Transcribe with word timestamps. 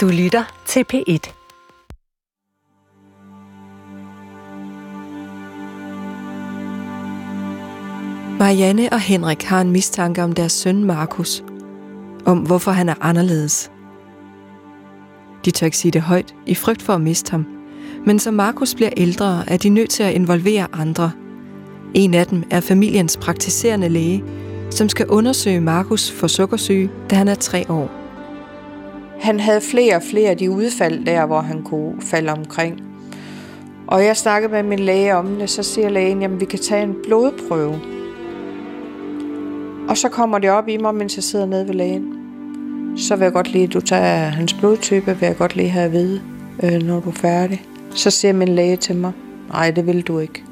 Du 0.00 0.08
lytter 0.08 0.62
til 0.66 0.84
P1. 0.92 1.32
Marianne 8.38 8.92
og 8.92 9.00
Henrik 9.00 9.42
har 9.42 9.60
en 9.60 9.70
mistanke 9.70 10.22
om 10.22 10.32
deres 10.32 10.52
søn 10.52 10.84
Markus. 10.84 11.44
Om 12.26 12.38
hvorfor 12.38 12.70
han 12.70 12.88
er 12.88 12.94
anderledes. 13.00 13.70
De 15.44 15.50
tør 15.50 15.64
ikke 15.64 15.76
sige 15.76 15.92
det 15.92 16.02
højt, 16.02 16.34
i 16.46 16.54
frygt 16.54 16.82
for 16.82 16.92
at 16.92 17.00
miste 17.00 17.30
ham. 17.30 17.46
Men 18.06 18.18
som 18.18 18.34
Markus 18.34 18.74
bliver 18.74 18.90
ældre, 18.96 19.44
er 19.48 19.56
de 19.56 19.68
nødt 19.68 19.90
til 19.90 20.02
at 20.02 20.14
involvere 20.14 20.66
andre. 20.72 21.12
En 21.94 22.14
af 22.14 22.26
dem 22.26 22.44
er 22.50 22.60
familiens 22.60 23.16
praktiserende 23.16 23.88
læge, 23.88 24.24
som 24.70 24.88
skal 24.88 25.06
undersøge 25.06 25.60
Markus 25.60 26.10
for 26.10 26.26
sukkersyge, 26.26 26.90
da 27.10 27.16
han 27.16 27.28
er 27.28 27.34
tre 27.34 27.70
år. 27.70 27.99
Han 29.20 29.40
havde 29.40 29.60
flere 29.60 29.96
og 29.96 30.02
flere 30.02 30.30
af 30.30 30.36
de 30.36 30.50
udfald 30.50 31.04
der, 31.04 31.26
hvor 31.26 31.40
han 31.40 31.62
kunne 31.62 32.02
falde 32.02 32.32
omkring. 32.32 32.80
Og 33.86 34.04
jeg 34.04 34.16
snakkede 34.16 34.52
med 34.52 34.62
min 34.62 34.78
læge 34.78 35.14
om 35.14 35.26
det, 35.26 35.50
så 35.50 35.62
siger 35.62 35.88
lægen, 35.88 36.22
jamen 36.22 36.40
vi 36.40 36.44
kan 36.44 36.58
tage 36.58 36.82
en 36.82 36.96
blodprøve. 37.04 37.80
Og 39.88 39.96
så 39.96 40.08
kommer 40.08 40.38
det 40.38 40.50
op 40.50 40.68
i 40.68 40.76
mig, 40.76 40.94
mens 40.94 41.16
jeg 41.16 41.24
sidder 41.24 41.46
nede 41.46 41.68
ved 41.68 41.74
lægen. 41.74 42.16
Så 42.96 43.16
vil 43.16 43.24
jeg 43.24 43.32
godt 43.32 43.52
lige, 43.52 43.66
du 43.66 43.80
tager 43.80 44.28
hans 44.28 44.54
blodtype, 44.54 45.06
vil 45.06 45.26
jeg 45.26 45.36
godt 45.36 45.56
lige 45.56 45.68
have 45.68 45.84
at 45.84 45.92
vide, 45.92 46.20
øh, 46.62 46.82
når 46.82 47.00
du 47.00 47.08
er 47.08 47.14
færdig. 47.14 47.64
Så 47.90 48.10
siger 48.10 48.32
min 48.32 48.48
læge 48.48 48.76
til 48.76 48.96
mig, 48.96 49.12
nej, 49.48 49.70
det 49.70 49.86
vil 49.86 50.02
du 50.02 50.18
ikke. 50.18 50.44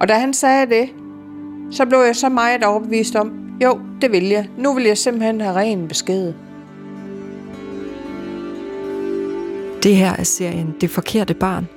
Og 0.00 0.08
da 0.08 0.14
han 0.14 0.34
sagde 0.34 0.66
det, 0.66 0.88
så 1.70 1.86
blev 1.86 1.98
jeg 1.98 2.16
så 2.16 2.28
meget 2.28 2.64
overbevist 2.64 3.16
om, 3.16 3.32
jo, 3.62 3.80
det 4.02 4.12
vil 4.12 4.28
jeg. 4.28 4.48
Nu 4.58 4.74
vil 4.74 4.84
jeg 4.84 4.98
simpelthen 4.98 5.40
have 5.40 5.56
ren 5.56 5.88
besked. 5.88 6.32
Det 9.82 9.96
her 9.96 10.12
er 10.16 10.24
serien 10.24 10.74
Det 10.80 10.90
Forkerte 10.90 11.34
Barn. 11.34 11.68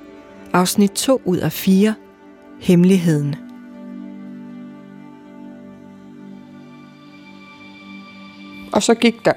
Afsnit 0.52 0.90
2 0.90 1.22
ud 1.24 1.36
af 1.36 1.52
4. 1.52 1.94
Hemmeligheden. 2.60 3.36
Og 8.72 8.82
så 8.82 8.94
gik 8.94 9.24
der 9.24 9.32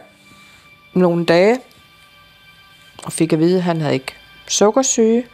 nogle 0.93 1.25
dage, 1.25 1.59
og 3.05 3.11
fik 3.11 3.33
at 3.33 3.39
vide, 3.39 3.57
at 3.57 3.63
han 3.63 3.81
havde 3.81 3.93
ikke 3.93 4.13
sukkersyge. 4.47 5.25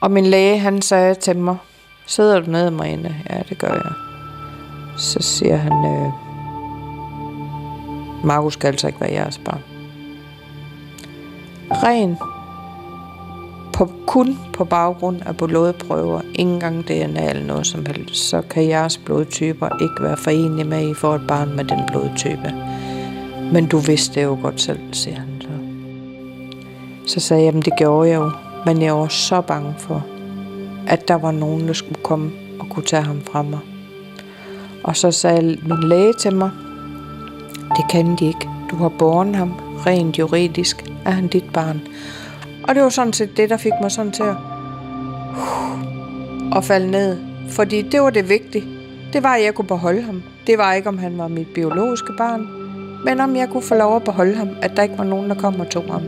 Og 0.00 0.10
min 0.10 0.26
læge, 0.26 0.58
han 0.58 0.82
sagde 0.82 1.14
til 1.14 1.36
mig, 1.36 1.56
sidder 2.06 2.40
du 2.40 2.50
nede, 2.50 2.70
Marianne? 2.70 3.22
Ja, 3.30 3.42
det 3.48 3.58
gør 3.58 3.72
jeg. 3.72 3.92
Så 4.98 5.18
siger 5.20 5.56
han, 5.56 5.72
øh, 5.72 6.12
Markus 8.26 8.52
skal 8.52 8.68
altså 8.68 8.86
ikke 8.86 9.00
være 9.00 9.12
jeres 9.12 9.38
barn. 9.38 9.77
Ren 11.70 12.16
på, 13.72 13.90
kun 14.06 14.38
på 14.52 14.64
baggrund 14.64 15.20
af 15.26 15.36
blodprøver, 15.36 16.20
ingen 16.34 16.54
engang 16.54 16.88
DNA 16.88 17.30
eller 17.30 17.46
noget 17.46 17.66
som 17.66 17.86
helst, 17.86 18.28
så 18.28 18.42
kan 18.50 18.68
jeres 18.68 18.98
blodtyper 18.98 19.68
ikke 19.82 20.02
være 20.02 20.16
forenlige 20.16 20.64
med, 20.64 20.78
at 20.78 20.88
I 20.88 20.94
får 20.94 21.14
et 21.14 21.26
barn 21.28 21.56
med 21.56 21.64
den 21.64 21.80
blodtype. 21.88 22.54
Men 23.52 23.66
du 23.66 23.78
vidste 23.78 24.14
det 24.14 24.24
jo 24.24 24.38
godt 24.42 24.60
selv, 24.60 24.78
siger 24.92 25.16
han 25.16 25.28
så. 25.40 25.48
Så 27.06 27.20
sagde 27.20 27.44
jeg, 27.44 27.54
at 27.54 27.64
det 27.64 27.72
gjorde 27.78 28.08
jeg 28.08 28.16
jo, 28.16 28.30
men 28.66 28.82
jeg 28.82 28.94
var 28.94 29.08
så 29.08 29.40
bange 29.40 29.74
for, 29.78 30.06
at 30.86 31.08
der 31.08 31.14
var 31.14 31.30
nogen, 31.30 31.68
der 31.68 31.72
skulle 31.72 32.02
komme 32.02 32.30
og 32.60 32.66
kunne 32.70 32.84
tage 32.84 33.02
ham 33.02 33.20
fra 33.32 33.42
mig. 33.42 33.58
Og 34.84 34.96
så 34.96 35.10
sagde 35.10 35.42
min 35.42 35.88
læge 35.88 36.12
til 36.12 36.36
mig, 36.36 36.50
det 37.76 37.84
kan 37.90 38.16
de 38.16 38.26
ikke. 38.26 38.48
Du 38.70 38.76
har 38.76 38.88
båret 38.98 39.36
ham. 39.36 39.67
Rent 39.88 40.18
juridisk 40.18 40.84
er 41.04 41.10
han 41.10 41.28
dit 41.28 41.52
barn. 41.52 41.80
Og 42.68 42.74
det 42.74 42.82
var 42.82 42.88
sådan 42.88 43.12
set 43.12 43.36
det, 43.36 43.50
der 43.50 43.56
fik 43.56 43.72
mig 43.82 43.90
sådan 43.90 44.12
til 44.12 44.22
at, 44.22 44.36
at 46.56 46.64
falde 46.64 46.90
ned. 46.90 47.16
Fordi 47.50 47.82
det 47.82 48.00
var 48.00 48.10
det 48.10 48.28
vigtige. 48.28 48.64
Det 49.12 49.22
var, 49.22 49.34
at 49.34 49.42
jeg 49.42 49.54
kunne 49.54 49.68
beholde 49.68 50.02
ham. 50.02 50.22
Det 50.46 50.58
var 50.58 50.72
ikke, 50.72 50.88
om 50.88 50.98
han 50.98 51.18
var 51.18 51.28
mit 51.28 51.46
biologiske 51.54 52.12
barn, 52.18 52.48
men 53.04 53.20
om 53.20 53.36
jeg 53.36 53.48
kunne 53.48 53.62
få 53.62 53.74
lov 53.74 53.96
at 53.96 54.04
beholde 54.04 54.34
ham, 54.34 54.48
at 54.62 54.76
der 54.76 54.82
ikke 54.82 54.98
var 54.98 55.04
nogen, 55.04 55.30
der 55.30 55.36
kom 55.36 55.60
og 55.60 55.70
tog 55.70 55.84
ham. 55.84 56.02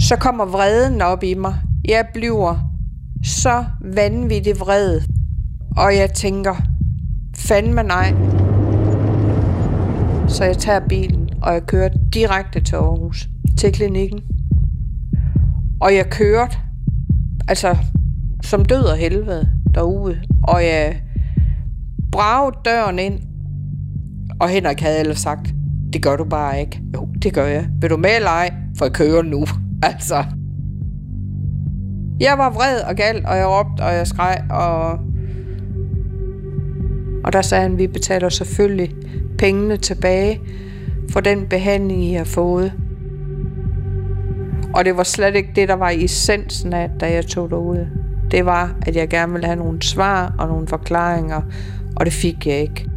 Så 0.00 0.16
kommer 0.16 0.44
vreden 0.44 1.02
op 1.02 1.22
i 1.22 1.34
mig. 1.34 1.54
Jeg 1.88 2.06
bliver 2.14 2.70
så 3.24 3.64
vanvittigt 3.94 4.60
vred. 4.60 5.00
Og 5.76 5.96
jeg 5.96 6.10
tænker, 6.14 6.54
fandme 7.36 7.82
nej. 7.82 8.14
Så 10.28 10.44
jeg 10.44 10.58
tager 10.58 10.80
bilen, 10.88 11.30
og 11.42 11.52
jeg 11.52 11.66
kører 11.66 11.88
direkte 12.14 12.60
til 12.60 12.76
Aarhus, 12.76 13.28
til 13.58 13.72
klinikken. 13.72 14.20
Og 15.80 15.94
jeg 15.94 16.10
kørte, 16.10 16.56
altså 17.48 17.76
som 18.42 18.64
død 18.64 18.84
og 18.84 18.96
helvede 18.96 19.48
derude, 19.74 20.20
og 20.42 20.64
jeg 20.64 21.02
bragte 22.12 22.70
døren 22.70 22.98
ind, 22.98 23.20
og 24.40 24.48
Henrik 24.48 24.80
havde 24.80 25.00
ellers 25.00 25.18
sagt, 25.18 25.54
det 25.92 26.02
gør 26.02 26.16
du 26.16 26.24
bare 26.24 26.60
ikke. 26.60 26.82
Jo, 26.94 27.08
det 27.22 27.34
gør 27.34 27.46
jeg. 27.46 27.66
Vil 27.80 27.90
du 27.90 27.96
med 27.96 28.16
eller 28.16 28.30
ej? 28.30 28.52
For 28.78 28.84
jeg 28.84 28.92
kører 28.92 29.22
nu. 29.22 29.46
Altså. 29.82 30.24
Jeg 32.20 32.38
var 32.38 32.50
vred 32.50 32.80
og 32.80 32.96
gal, 32.96 33.24
og 33.26 33.36
jeg 33.36 33.46
råbte, 33.46 33.80
og 33.80 33.94
jeg 33.94 34.06
skreg, 34.06 34.44
og... 34.50 34.98
Og 37.24 37.32
der 37.32 37.42
sagde 37.42 37.62
han, 37.62 37.78
vi 37.78 37.86
betaler 37.86 38.28
selvfølgelig 38.28 38.94
pengene 39.38 39.76
tilbage 39.76 40.40
for 41.10 41.20
den 41.20 41.46
behandling, 41.46 42.04
I 42.04 42.12
har 42.12 42.24
fået. 42.24 42.72
Og 44.74 44.84
det 44.84 44.96
var 44.96 45.02
slet 45.02 45.36
ikke 45.36 45.52
det, 45.56 45.68
der 45.68 45.74
var 45.74 45.90
i 45.90 46.04
essensen 46.04 46.72
af, 46.72 46.90
da 47.00 47.12
jeg 47.12 47.26
tog 47.26 47.50
derud. 47.50 47.86
Det 48.30 48.46
var, 48.46 48.74
at 48.86 48.96
jeg 48.96 49.08
gerne 49.08 49.32
ville 49.32 49.46
have 49.46 49.58
nogle 49.58 49.82
svar 49.82 50.34
og 50.38 50.48
nogle 50.48 50.68
forklaringer, 50.68 51.42
og 51.96 52.06
det 52.06 52.12
fik 52.12 52.46
jeg 52.46 52.60
ikke. 52.60 52.88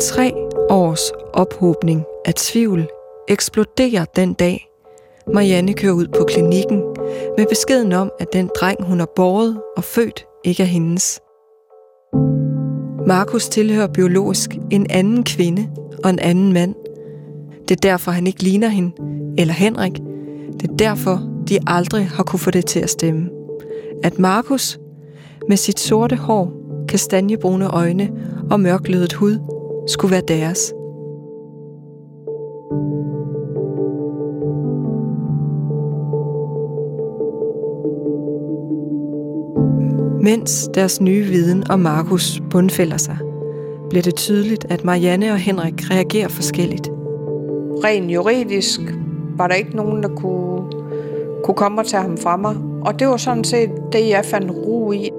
Tre 0.00 0.43
års 0.70 1.12
ophobning 1.32 2.04
af 2.24 2.34
tvivl 2.34 2.86
eksploderer 3.28 4.04
den 4.04 4.34
dag, 4.34 4.68
Marianne 5.34 5.74
kører 5.74 5.92
ud 5.92 6.06
på 6.06 6.24
klinikken 6.24 6.82
med 7.38 7.46
beskeden 7.48 7.92
om, 7.92 8.10
at 8.20 8.32
den 8.32 8.50
dreng, 8.60 8.84
hun 8.84 8.98
har 8.98 9.08
båret 9.16 9.60
og 9.76 9.84
født, 9.84 10.26
ikke 10.44 10.62
er 10.62 10.66
hendes. 10.66 11.20
Markus 13.06 13.48
tilhører 13.48 13.86
biologisk 13.86 14.50
en 14.70 14.86
anden 14.90 15.24
kvinde 15.24 15.68
og 16.04 16.10
en 16.10 16.18
anden 16.18 16.52
mand. 16.52 16.74
Det 17.68 17.70
er 17.70 17.88
derfor, 17.88 18.10
han 18.10 18.26
ikke 18.26 18.42
ligner 18.42 18.68
hende, 18.68 18.92
eller 19.38 19.54
Henrik. 19.54 19.92
Det 20.60 20.70
er 20.70 20.76
derfor, 20.76 21.20
de 21.48 21.58
aldrig 21.66 22.08
har 22.08 22.22
kunne 22.22 22.40
få 22.40 22.50
det 22.50 22.66
til 22.66 22.80
at 22.80 22.90
stemme. 22.90 23.30
At 24.02 24.18
Markus 24.18 24.78
med 25.48 25.56
sit 25.56 25.80
sorte 25.80 26.16
hår, 26.16 26.52
kastanjebrune 26.88 27.66
øjne 27.66 28.10
og 28.50 28.60
mørklødet 28.60 29.12
hud 29.12 29.53
skulle 29.86 30.12
være 30.12 30.22
deres. 30.28 30.74
Mens 40.22 40.68
deres 40.74 41.00
nye 41.00 41.22
viden 41.22 41.70
om 41.70 41.80
Markus 41.80 42.42
bundfælder 42.50 42.96
sig, 42.96 43.18
bliver 43.90 44.02
det 44.02 44.14
tydeligt, 44.14 44.66
at 44.68 44.84
Marianne 44.84 45.32
og 45.32 45.38
Henrik 45.38 45.90
reagerer 45.90 46.28
forskelligt. 46.28 46.90
Rent 47.84 48.10
juridisk 48.10 48.80
var 49.36 49.48
der 49.48 49.54
ikke 49.54 49.76
nogen, 49.76 50.02
der 50.02 50.08
kunne, 50.08 50.62
kunne 51.44 51.54
komme 51.54 51.80
og 51.80 51.86
tage 51.86 52.02
ham 52.02 52.16
fra 52.16 52.36
mig. 52.36 52.56
Og 52.84 52.98
det 52.98 53.08
var 53.08 53.16
sådan 53.16 53.44
set 53.44 53.70
det, 53.92 54.08
jeg 54.08 54.24
fandt 54.24 54.50
ro 54.50 54.92
i. 54.92 55.10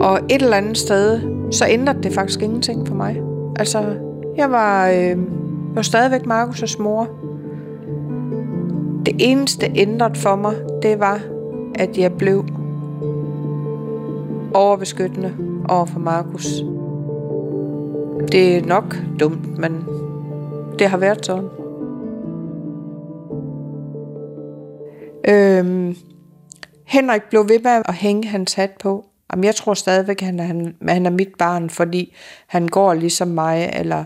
Og 0.00 0.20
et 0.30 0.42
eller 0.42 0.56
andet 0.56 0.78
sted, 0.78 1.20
så 1.50 1.66
ændrede 1.68 2.02
det 2.02 2.12
faktisk 2.12 2.42
ingenting 2.42 2.88
for 2.88 2.94
mig. 2.94 3.22
Altså, 3.56 3.84
jeg 4.36 4.50
var, 4.50 4.88
øh, 4.88 4.96
jeg 4.96 5.16
var 5.74 5.82
stadigvæk 5.82 6.20
Markus' 6.20 6.82
mor. 6.82 7.08
Det 9.06 9.14
eneste 9.18 9.72
ændret 9.74 10.16
for 10.16 10.36
mig, 10.36 10.54
det 10.82 11.00
var, 11.00 11.20
at 11.74 11.98
jeg 11.98 12.12
blev 12.12 12.44
overbeskyttende 14.54 15.34
over 15.68 15.86
for 15.86 15.98
Markus. 15.98 16.46
Det 18.32 18.56
er 18.56 18.66
nok 18.66 18.96
dumt, 19.20 19.58
men 19.58 19.84
det 20.78 20.88
har 20.88 20.96
været 20.96 21.26
sådan. 21.26 21.48
Øhm, 25.28 25.96
Henrik 26.84 27.22
blev 27.30 27.48
ved 27.48 27.58
med 27.58 27.82
at 27.88 27.94
hænge 27.94 28.28
hans 28.28 28.54
hat 28.54 28.70
på. 28.80 29.04
Jamen, 29.32 29.44
jeg 29.44 29.54
tror 29.54 29.74
stadigvæk, 29.74 30.22
at 30.22 30.26
han 30.26 30.40
er, 30.40 30.44
han, 30.44 30.76
han 30.88 31.06
er 31.06 31.10
mit 31.10 31.34
barn, 31.38 31.70
fordi 31.70 32.14
han 32.46 32.68
går 32.68 32.94
ligesom 32.94 33.28
mig, 33.28 33.70
eller 33.72 34.04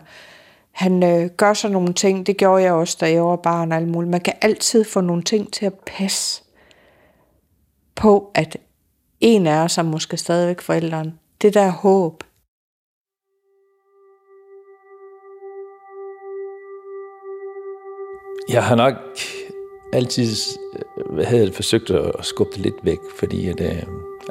Han 0.79 1.03
øh, 1.03 1.31
gør 1.37 1.55
så 1.55 1.69
nogle 1.69 1.93
ting, 1.93 2.26
det 2.26 2.37
gjorde 2.37 2.62
jeg 2.62 2.73
også, 2.73 2.97
da 3.00 3.11
jeg 3.11 3.25
var 3.25 3.37
barn 3.37 3.73
og 3.73 3.79
alt 3.79 3.88
muligt. 3.88 4.11
Man 4.11 4.20
kan 4.20 4.35
altid 4.41 4.85
få 4.85 5.00
nogle 5.00 5.23
ting 5.23 5.53
til 5.53 5.67
at 5.67 5.75
passe 5.87 6.43
på, 7.94 8.31
at 8.35 8.56
en 9.20 9.47
af 9.47 9.65
os 9.65 9.79
er 9.79 9.82
måske 9.82 10.17
stadigvæk 10.17 10.61
forældrene. 10.61 11.12
Det 11.43 11.55
der 11.55 11.70
håb. 11.70 12.25
Jeg 18.49 18.65
har 18.65 18.75
nok 18.75 18.94
altid 19.93 20.29
øh, 21.11 21.26
havde 21.26 21.52
forsøgt 21.52 21.90
at 21.90 22.25
skubbe 22.25 22.52
det 22.55 22.61
lidt 22.61 22.75
væk, 22.82 22.99
fordi 23.19 23.49
at, 23.49 23.61
øh, 23.61 23.82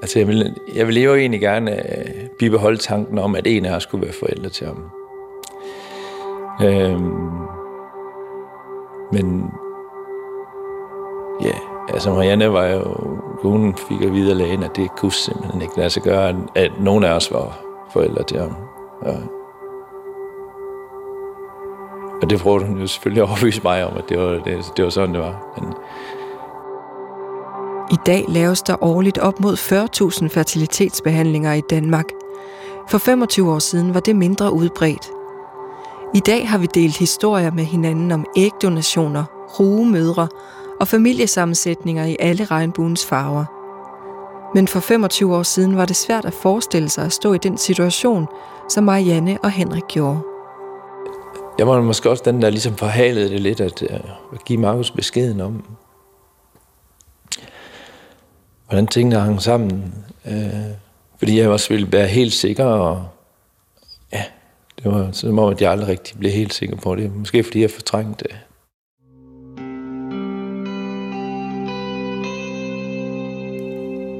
altså 0.02 0.20
jeg, 0.20 0.28
vil, 0.28 0.56
jeg 0.76 0.88
ville 0.88 1.02
jo 1.02 1.16
egentlig 1.16 1.42
gerne 1.42 1.98
øh, 2.00 2.28
bibeholde 2.40 2.78
tanken 2.78 3.20
om, 3.20 3.36
at 3.36 3.48
en 3.48 3.66
af 3.66 3.76
os 3.76 3.84
skulle 3.84 4.06
være 4.06 4.14
forældre 4.14 4.50
til 4.50 4.68
ham. 4.68 4.90
Øh, 6.64 7.02
men 9.14 9.44
ja, 11.44 11.54
altså 11.94 12.10
Marianne 12.10 12.54
var 12.54 12.66
jo, 12.68 12.84
hun 13.42 13.76
fik 13.90 14.02
at 14.02 14.14
vide 14.14 14.32
af 14.32 14.38
lægen, 14.38 14.64
at 14.64 14.76
det 14.76 14.90
kunne 14.98 15.12
simpelthen 15.12 15.62
ikke 15.62 15.78
lade 15.78 15.90
sig 15.90 16.04
gøre, 16.04 16.36
at 16.56 16.72
nogen 16.80 17.04
af 17.04 17.12
os 17.12 17.32
var 17.32 17.60
forældre 17.94 18.24
til 18.24 18.40
ham. 18.40 18.56
Ja. 19.06 19.16
Og 22.22 22.30
det 22.30 22.40
prøvede 22.40 22.66
hun 22.66 22.80
jo 22.80 22.88
selvfølgelig 22.88 23.24
at 23.24 23.30
overbevise 23.30 23.62
mig 23.64 23.86
om, 23.86 23.98
at 23.98 24.04
det 24.10 24.20
var, 24.20 24.30
det, 24.30 24.72
det 24.78 24.84
var 24.84 24.90
sådan, 24.90 25.14
det 25.14 25.22
var. 25.22 25.60
Men... 25.60 25.74
I 27.92 27.98
dag 28.06 28.26
laves 28.28 28.62
der 28.62 28.84
årligt 28.84 29.18
op 29.18 29.40
mod 29.40 29.54
40.000 30.24 30.28
fertilitetsbehandlinger 30.28 31.54
i 31.54 31.62
Danmark. 31.70 32.06
For 32.90 32.98
25 32.98 33.52
år 33.52 33.60
siden 33.60 33.94
var 33.94 34.00
det 34.00 34.16
mindre 34.16 34.54
udbredt. 34.54 35.12
I 36.16 36.20
dag 36.20 36.50
har 36.50 36.58
vi 36.58 36.68
delt 36.74 36.98
historier 36.98 37.52
med 37.52 37.64
hinanden 37.64 38.12
om 38.12 38.26
ægdonationer, 38.38 39.24
rugemødre 39.60 40.28
og 40.80 40.88
familiesammensætninger 40.88 42.06
i 42.06 42.16
alle 42.20 42.46
regnbuens 42.46 43.06
farver. 43.06 43.46
Men 44.56 44.68
for 44.68 44.80
25 44.80 45.36
år 45.36 45.44
siden 45.44 45.78
var 45.78 45.86
det 45.86 45.96
svært 45.96 46.26
at 46.26 46.34
forestille 46.34 46.90
sig 46.90 47.06
at 47.06 47.14
stå 47.14 47.34
i 47.34 47.38
den 47.38 47.58
situation, 47.58 48.28
som 48.70 48.84
Marianne 48.84 49.38
og 49.44 49.52
Henrik 49.52 49.84
gjorde. 49.88 50.20
Jeg 51.58 51.68
var 51.68 51.82
måske 51.82 52.10
også 52.10 52.24
den, 52.26 52.42
der 52.42 52.50
ligesom 52.50 52.76
forhalede 52.76 53.30
det 53.30 53.42
lidt, 53.42 53.60
at, 53.60 53.84
øh, 53.84 54.00
at 54.34 54.46
give 54.46 54.60
Markus 54.60 54.92
beskeden 54.92 55.42
om, 55.42 55.64
hvordan 58.66 58.88
tingene 58.88 59.20
hang 59.20 59.42
sammen. 59.42 59.94
Øh, 60.26 60.50
fordi 61.20 61.40
jeg 61.40 61.50
også 61.50 61.70
ville 61.70 61.92
være 61.92 62.08
helt 62.08 62.34
sikker, 62.34 62.66
og 62.66 63.08
ja, 64.14 64.24
det 64.78 64.92
var 64.92 65.12
som 65.12 65.40
om, 65.40 65.50
at 65.50 65.62
jeg 65.62 65.72
aldrig 65.72 65.88
rigtig 65.88 66.20
blev 66.20 66.32
helt 66.32 66.54
sikker 66.54 66.76
på 66.76 66.96
det. 66.96 67.16
Måske 67.16 67.44
fordi 67.44 67.62
jeg 67.62 67.72
fortrængte 67.72 68.24
det. 68.24 68.38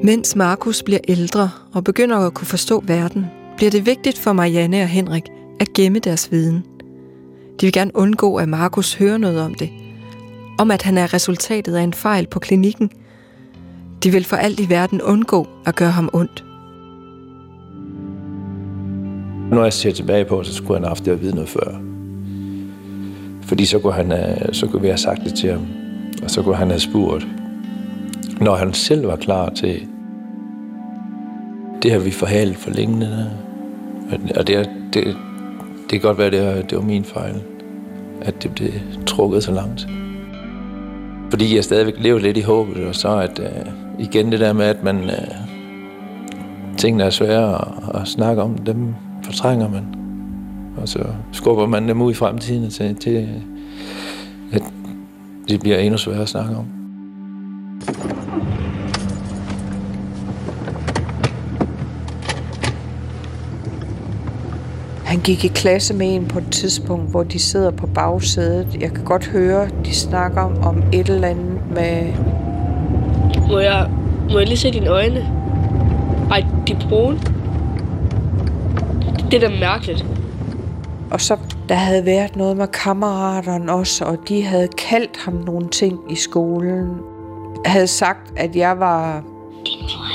Mens 0.04 0.36
Markus 0.36 0.82
bliver 0.82 1.00
ældre 1.08 1.50
og 1.74 1.84
begynder 1.84 2.16
at 2.18 2.34
kunne 2.34 2.46
forstå 2.46 2.80
verden, 2.86 3.26
bliver 3.56 3.70
det 3.70 3.86
vigtigt 3.86 4.18
for 4.18 4.32
Marianne 4.32 4.82
og 4.82 4.88
Henrik 4.88 5.24
at 5.60 5.72
gemme 5.72 5.98
deres 5.98 6.32
viden– 6.32 6.64
de 7.60 7.66
vil 7.66 7.72
gerne 7.72 7.90
undgå, 7.94 8.36
at 8.36 8.48
Markus 8.48 8.94
hører 8.94 9.18
noget 9.18 9.40
om 9.40 9.54
det. 9.54 9.70
Om 10.58 10.70
at 10.70 10.82
han 10.82 10.98
er 10.98 11.14
resultatet 11.14 11.74
af 11.74 11.82
en 11.82 11.92
fejl 11.92 12.26
på 12.26 12.38
klinikken. 12.38 12.90
De 14.02 14.10
vil 14.10 14.24
for 14.24 14.36
alt 14.36 14.60
i 14.60 14.68
verden 14.68 15.02
undgå 15.02 15.46
at 15.66 15.74
gøre 15.74 15.90
ham 15.90 16.10
ondt. 16.12 16.44
Når 19.50 19.62
jeg 19.62 19.72
ser 19.72 19.92
tilbage 19.92 20.24
på, 20.24 20.42
så 20.42 20.54
skulle 20.54 20.76
han 20.76 20.84
have 20.84 20.90
haft 20.90 21.04
det 21.04 21.10
at 21.10 21.20
vide 21.20 21.34
noget 21.34 21.48
før. 21.48 21.80
Fordi 23.42 23.64
så 23.64 23.78
kunne, 23.78 23.92
han, 23.92 24.12
øh, 24.12 24.52
så 24.52 24.66
kunne 24.66 24.82
vi 24.82 24.88
have 24.88 24.98
sagt 24.98 25.24
det 25.24 25.34
til 25.34 25.50
ham. 25.50 25.66
Og 26.22 26.30
så 26.30 26.42
kunne 26.42 26.56
han 26.56 26.68
have 26.68 26.80
spurgt. 26.80 27.26
Når 28.40 28.56
han 28.56 28.72
selv 28.72 29.06
var 29.06 29.16
klar 29.16 29.48
til, 29.48 29.88
det 31.82 31.92
har 31.92 31.98
vi 31.98 32.10
forhalet 32.10 32.56
for 32.56 32.70
længe. 32.70 33.08
Og 34.36 34.46
det, 34.46 34.70
det, 34.94 35.16
det 35.90 36.00
kan 36.00 36.00
godt 36.00 36.18
være, 36.18 36.30
det 36.30 36.46
var, 36.46 36.62
det 36.62 36.78
var 36.78 36.84
min 36.84 37.04
fejl, 37.04 37.42
at 38.22 38.42
det 38.42 38.54
blev 38.54 38.70
trukket 39.06 39.44
så 39.44 39.52
langt. 39.52 39.86
Fordi 41.30 41.56
jeg 41.56 41.64
stadigvæk 41.64 41.94
lever 41.98 42.18
lidt 42.18 42.36
i 42.36 42.40
håbet, 42.40 42.86
og 42.86 42.94
så 42.94 43.16
at 43.16 43.38
uh, 43.38 43.72
igen 43.98 44.32
det 44.32 44.40
der 44.40 44.52
med, 44.52 44.64
at 44.64 44.82
man 44.82 44.96
uh, 45.04 45.48
tingene 46.76 47.04
er 47.04 47.10
svære 47.10 47.54
at, 47.54 48.00
at 48.00 48.08
snakke 48.08 48.42
om, 48.42 48.58
dem 48.58 48.94
fortrænger 49.24 49.68
man. 49.68 49.84
Og 50.76 50.88
så 50.88 51.04
skubber 51.32 51.66
man 51.66 51.88
dem 51.88 52.02
ud 52.02 52.10
i 52.10 52.14
fremtiden 52.14 52.70
til, 52.70 52.96
til 52.96 53.28
at 54.52 54.62
det 55.48 55.60
bliver 55.60 55.78
endnu 55.78 55.98
sværere 55.98 56.22
at 56.22 56.28
snakke 56.28 56.56
om. 56.56 56.77
Han 65.18 65.24
gik 65.24 65.44
i 65.44 65.48
klasse 65.48 65.94
med 65.94 66.14
en 66.14 66.26
på 66.26 66.38
et 66.38 66.50
tidspunkt, 66.50 67.10
hvor 67.10 67.22
de 67.22 67.38
sidder 67.38 67.70
på 67.70 67.86
bagsædet. 67.86 68.78
Jeg 68.80 68.92
kan 68.92 69.04
godt 69.04 69.26
høre, 69.26 69.68
de 69.84 69.94
snakker 69.94 70.42
om 70.42 70.82
et 70.92 71.08
eller 71.08 71.28
andet 71.28 71.60
med... 71.74 72.12
Må 73.48 73.58
jeg, 73.58 73.90
må 74.30 74.38
jeg 74.38 74.48
lige 74.48 74.56
se 74.56 74.70
dine 74.70 74.86
øjne? 74.86 75.26
Ej, 76.30 76.44
de 76.66 76.72
er 76.72 76.88
brune. 76.88 77.18
Det 79.30 79.44
er 79.44 79.48
da 79.48 79.54
mærkeligt. 79.60 80.06
Og 81.10 81.20
så 81.20 81.36
der 81.68 81.74
havde 81.74 82.06
været 82.06 82.36
noget 82.36 82.56
med 82.56 82.66
kammeraterne 82.66 83.72
også, 83.72 84.04
og 84.04 84.18
de 84.28 84.42
havde 84.44 84.68
kaldt 84.68 85.16
ham 85.24 85.34
nogle 85.34 85.68
ting 85.68 85.98
i 86.10 86.14
skolen. 86.14 86.88
Jeg 87.64 87.72
havde 87.72 87.86
sagt, 87.86 88.32
at 88.36 88.56
jeg 88.56 88.80
var... 88.80 89.22
Din 89.66 89.82
mor 89.82 90.07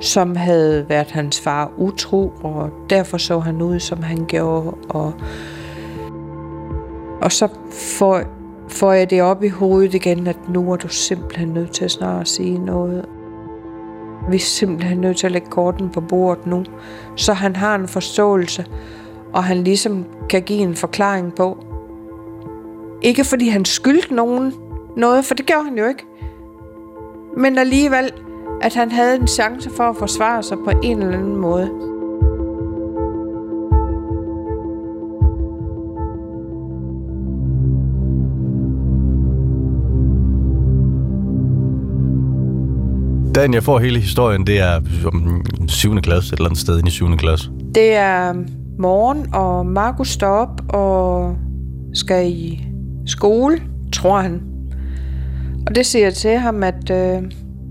som 0.00 0.36
havde 0.36 0.88
været 0.88 1.10
hans 1.10 1.40
far 1.40 1.72
utro, 1.76 2.32
og 2.42 2.70
derfor 2.90 3.18
så 3.18 3.38
han 3.38 3.62
ud, 3.62 3.80
som 3.80 4.02
han 4.02 4.24
gjorde. 4.28 4.76
Og, 4.88 5.12
og 7.20 7.32
så 7.32 7.48
får, 7.70 8.22
får 8.68 8.92
jeg 8.92 9.10
det 9.10 9.22
op 9.22 9.44
i 9.44 9.48
hovedet 9.48 9.94
igen, 9.94 10.26
at 10.26 10.36
nu 10.48 10.72
er 10.72 10.76
du 10.76 10.88
simpelthen 10.88 11.48
nødt 11.48 11.70
til 11.70 11.84
at 11.84 11.90
snart 11.90 12.28
sige 12.28 12.58
noget. 12.58 13.04
Vi 14.30 14.36
er 14.36 14.40
simpelthen 14.40 14.98
nødt 14.98 15.16
til 15.16 15.26
at 15.26 15.32
lægge 15.32 15.50
korten 15.50 15.90
på 15.90 16.00
bordet 16.00 16.46
nu, 16.46 16.64
så 17.16 17.32
han 17.32 17.56
har 17.56 17.74
en 17.74 17.88
forståelse, 17.88 18.66
og 19.32 19.44
han 19.44 19.56
ligesom 19.56 20.04
kan 20.30 20.42
give 20.42 20.58
en 20.58 20.74
forklaring 20.74 21.34
på. 21.34 21.64
Ikke 23.02 23.24
fordi 23.24 23.48
han 23.48 23.64
skyldte 23.64 24.14
nogen 24.14 24.54
noget, 24.96 25.24
for 25.24 25.34
det 25.34 25.46
gjorde 25.46 25.64
han 25.64 25.78
jo 25.78 25.86
ikke. 25.86 26.04
Men 27.36 27.58
alligevel 27.58 28.12
at 28.62 28.74
han 28.74 28.90
havde 28.90 29.16
en 29.16 29.28
chance 29.28 29.70
for 29.76 29.84
at 29.84 29.96
forsvare 29.96 30.42
sig 30.42 30.58
på 30.64 30.70
en 30.82 31.02
eller 31.02 31.18
anden 31.18 31.36
måde. 31.36 31.70
Dagen, 43.34 43.54
jeg 43.54 43.62
får 43.62 43.78
hele 43.78 44.00
historien, 44.00 44.46
det 44.46 44.58
er 44.58 44.80
om 45.06 45.42
7. 45.68 46.00
klasse, 46.00 46.32
et 46.32 46.38
eller 46.38 46.48
andet 46.48 46.60
sted 46.60 46.86
i 46.86 46.90
7. 46.90 47.16
klasse. 47.16 47.50
Det 47.74 47.94
er 47.94 48.34
morgen, 48.78 49.34
og 49.34 49.66
Markus 49.66 50.08
står 50.08 50.28
op 50.28 50.74
og 50.74 51.36
skal 51.94 52.30
i 52.30 52.66
skole, 53.06 53.62
tror 53.92 54.20
han. 54.20 54.42
Og 55.66 55.74
det 55.74 55.86
siger 55.86 56.10
til 56.10 56.38
ham, 56.38 56.62
at 56.62 56.90
øh, 56.90 57.22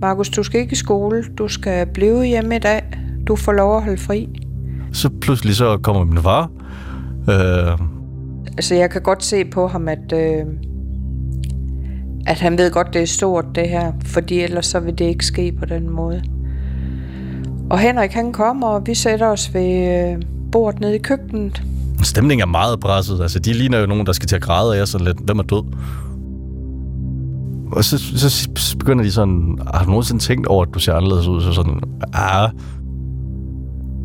Markus, 0.01 0.30
du 0.30 0.44
skal 0.44 0.62
ikke 0.62 0.72
i 0.72 0.75
skole. 0.75 1.24
Du 1.38 1.48
skal 1.48 1.88
blive 1.94 2.25
hjemme 2.25 2.56
i 2.56 2.60
dag. 2.60 2.82
Du 3.27 3.36
får 3.36 3.51
lov 3.51 3.77
at 3.77 3.84
holde 3.84 3.98
fri. 3.98 4.30
Så 4.94 5.10
pludselig 5.22 5.56
så 5.56 5.77
kommer 5.77 6.04
min 6.04 6.24
far. 6.24 6.51
Øh... 7.30 7.77
Altså, 8.58 8.75
jeg 8.75 8.89
kan 8.89 9.01
godt 9.01 9.24
se 9.24 9.46
på 9.46 9.68
ham, 9.68 9.88
at, 9.88 10.13
øh, 10.13 10.46
at 12.25 12.39
han 12.39 12.58
ved 12.58 12.72
godt, 12.72 12.94
det 12.94 13.01
er 13.01 13.06
stort, 13.06 13.46
det 13.56 13.70
her. 13.70 13.92
Fordi 14.06 14.39
ellers 14.39 14.66
så 14.66 14.80
vil 14.80 14.98
det 14.98 15.06
ikke 15.06 15.25
ske 15.25 15.51
på 15.60 15.66
den 15.66 15.89
måde. 15.89 16.24
Og 17.70 17.80
Henrik, 17.80 18.12
han 18.12 18.34
kommer, 18.34 18.68
og 18.68 18.88
vi 18.88 18.96
sætter 18.96 19.27
os 19.27 19.54
ved 19.54 20.12
øh, 20.13 20.22
bordet 20.51 20.82
nede 20.82 20.96
i 20.96 21.00
køkkenet. 21.00 21.63
Stemningen 22.04 22.42
er 22.42 22.51
meget 22.51 22.80
presset. 22.80 23.22
Altså, 23.22 23.39
de 23.39 23.54
ligner 23.54 23.80
jo 23.80 23.86
nogen, 23.86 24.06
der 24.06 24.13
skal 24.13 24.27
til 24.27 24.36
at 24.36 24.42
græde, 24.42 24.70
og 24.70 24.75
jeg 24.75 24.82
er 24.82 24.86
sådan 24.86 25.08
lidt, 25.08 25.18
hvem 25.20 25.39
er 25.39 25.44
død? 25.44 25.63
Og 27.71 27.83
så, 27.83 27.97
så 28.55 28.77
begynder 28.79 29.03
de 29.03 29.12
sådan, 29.12 29.57
har 29.74 29.83
du 29.83 29.89
nogensinde 29.89 30.21
tænkt 30.24 30.47
over, 30.47 30.65
at 30.65 30.74
du 30.74 30.79
ser 30.79 30.93
anderledes 30.93 31.27
ud? 31.27 31.41
Så 31.41 31.51
sådan, 31.51 31.81
ah. 32.13 32.50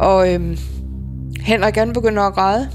Og 0.01 0.35
øhm, 0.35 0.57
Henrik 1.41 1.75
han 1.75 1.93
begynder 1.93 2.23
at 2.23 2.35
græde. 2.35 2.69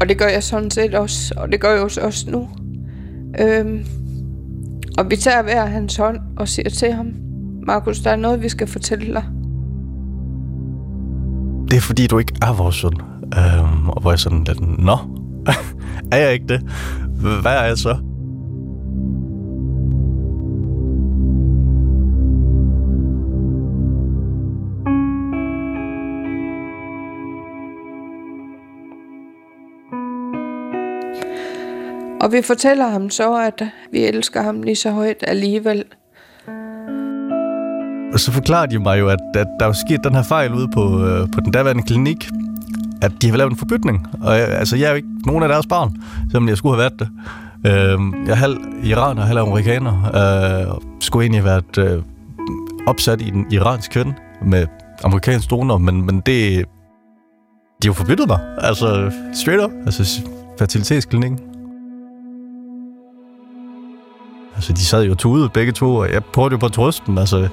Og 0.00 0.08
det 0.08 0.18
gør 0.18 0.28
jeg 0.28 0.42
sådan 0.42 0.70
set 0.70 0.94
også, 0.94 1.34
og 1.36 1.52
det 1.52 1.60
gør 1.60 1.70
jeg 1.70 1.82
også 1.82 2.30
nu. 2.30 2.48
Øhm, 3.40 3.84
og 4.98 5.10
vi 5.10 5.16
tager 5.16 5.42
hver 5.42 5.66
hans 5.66 5.96
hånd 5.96 6.18
og 6.36 6.48
siger 6.48 6.70
til 6.70 6.92
ham, 6.92 7.06
Markus, 7.66 7.98
der 7.98 8.10
er 8.10 8.16
noget, 8.16 8.42
vi 8.42 8.48
skal 8.48 8.66
fortælle 8.66 9.14
dig. 9.14 9.24
Det 11.70 11.76
er 11.76 11.80
fordi, 11.80 12.06
du 12.06 12.18
ikke 12.18 12.34
er 12.42 12.52
vores 12.52 12.74
søn. 12.74 12.92
Øhm, 13.22 13.88
og 13.88 14.00
hvor 14.00 14.10
jeg 14.10 14.18
sådan 14.18 14.44
lidt, 14.44 14.78
nå, 14.78 14.96
er 16.12 16.16
jeg 16.16 16.32
ikke 16.32 16.46
det? 16.48 16.60
Hvad 17.42 17.52
er 17.52 17.64
jeg 17.64 17.78
så? 17.78 17.96
Og 32.20 32.32
vi 32.32 32.42
fortæller 32.42 32.88
ham 32.88 33.10
så, 33.10 33.34
at 33.34 33.62
vi 33.92 34.04
elsker 34.04 34.42
ham 34.42 34.62
lige 34.62 34.76
så 34.76 34.90
højt 34.90 35.16
alligevel. 35.22 35.84
Og 38.12 38.20
så 38.20 38.32
forklarer 38.32 38.66
de 38.66 38.78
mig 38.78 39.00
jo, 39.00 39.08
at, 39.08 39.18
at 39.34 39.46
der 39.60 39.66
er 39.66 39.72
sket 39.72 40.04
den 40.04 40.14
her 40.14 40.22
fejl 40.22 40.54
ude 40.54 40.68
på, 40.68 41.06
øh, 41.06 41.28
på 41.32 41.40
den 41.40 41.52
daværende 41.52 41.82
klinik, 41.82 42.28
at 43.02 43.12
de 43.22 43.30
har 43.30 43.36
lavet 43.36 43.50
en 43.50 43.56
forbytning. 43.56 44.06
Og 44.22 44.38
jeg, 44.38 44.48
altså, 44.48 44.76
jeg 44.76 44.86
er 44.86 44.90
jo 44.90 44.96
ikke 44.96 45.08
nogen 45.26 45.42
af 45.42 45.48
deres 45.48 45.66
barn, 45.66 45.96
selvom 46.30 46.48
jeg 46.48 46.56
skulle 46.56 46.76
have 46.76 46.80
været 46.80 47.00
det. 47.00 47.08
Øh, 47.66 48.26
jeg 48.26 48.32
er 48.32 48.34
halv 48.34 48.58
iraner, 48.84 49.22
halv 49.22 49.38
amerikaner, 49.38 49.92
øh, 49.92 50.74
og 50.74 50.82
skulle 51.00 51.24
egentlig 51.24 51.42
have 51.42 51.62
været 51.76 51.96
øh, 51.96 52.02
opsat 52.86 53.20
i 53.20 53.28
en 53.28 53.46
iransk 53.50 53.90
kvinde 53.90 54.14
med 54.46 54.66
amerikansk 55.04 55.50
donor, 55.50 55.78
men, 55.78 56.06
men 56.06 56.20
det... 56.26 56.64
De 57.82 57.88
har 57.88 57.90
jo 57.90 57.92
forbyttet 57.92 58.26
mig. 58.28 58.38
Altså, 58.58 59.10
straight 59.32 59.64
up. 59.64 59.70
Altså, 59.86 60.22
fertilitetsklinikken. 60.58 61.49
Altså, 64.60 64.72
de 64.72 64.84
sad 64.84 65.04
jo 65.04 65.14
tude 65.14 65.48
begge 65.48 65.72
to, 65.72 65.96
og 65.96 66.12
jeg 66.12 66.24
prøvede 66.24 66.52
jo 66.52 66.58
på 66.58 66.68
trøsten. 66.68 67.18
Altså, 67.18 67.48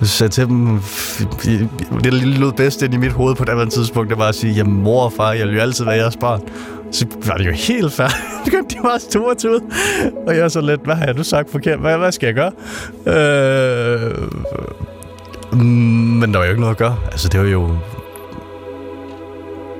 jeg 0.00 0.08
sagde 0.08 0.32
til 0.32 0.46
dem, 0.46 0.80
det 1.42 1.68
der 2.04 2.10
lille 2.10 2.38
lød 2.38 2.52
bedst 2.52 2.82
ind 2.82 2.94
i 2.94 2.96
mit 2.96 3.12
hoved 3.12 3.34
på 3.34 3.44
det 3.44 3.72
tidspunkt, 3.72 4.10
det 4.10 4.18
var 4.18 4.28
at 4.28 4.34
sige, 4.34 4.52
jamen 4.52 4.82
mor 4.82 5.04
og 5.04 5.12
far, 5.12 5.32
jeg 5.32 5.46
vil 5.46 5.54
jo 5.54 5.60
altid 5.60 5.84
være 5.84 5.94
jeres 5.94 6.16
barn. 6.16 6.40
Så 6.92 7.06
var 7.26 7.36
det 7.36 7.46
jo 7.46 7.52
helt 7.52 7.92
færdigt. 7.92 8.20
de 8.70 8.76
var 8.82 8.98
store 8.98 9.34
to 9.34 9.48
tude. 9.48 9.60
Og 10.26 10.36
jeg 10.36 10.44
er 10.44 10.48
så 10.48 10.60
lidt, 10.60 10.80
hvad 10.84 10.94
har 10.94 11.04
jeg 11.04 11.14
nu 11.14 11.24
sagt 11.24 11.50
forkert? 11.50 11.78
Hvad, 11.78 11.98
hvad 11.98 12.12
skal 12.12 12.26
jeg 12.26 12.34
gøre? 12.34 12.52
Øh, 13.06 14.28
men 15.60 16.32
der 16.32 16.38
var 16.38 16.44
jo 16.44 16.50
ikke 16.50 16.60
noget 16.60 16.74
at 16.74 16.78
gøre. 16.78 16.96
Altså, 17.12 17.28
det 17.28 17.40
var 17.40 17.46
jo 17.46 17.70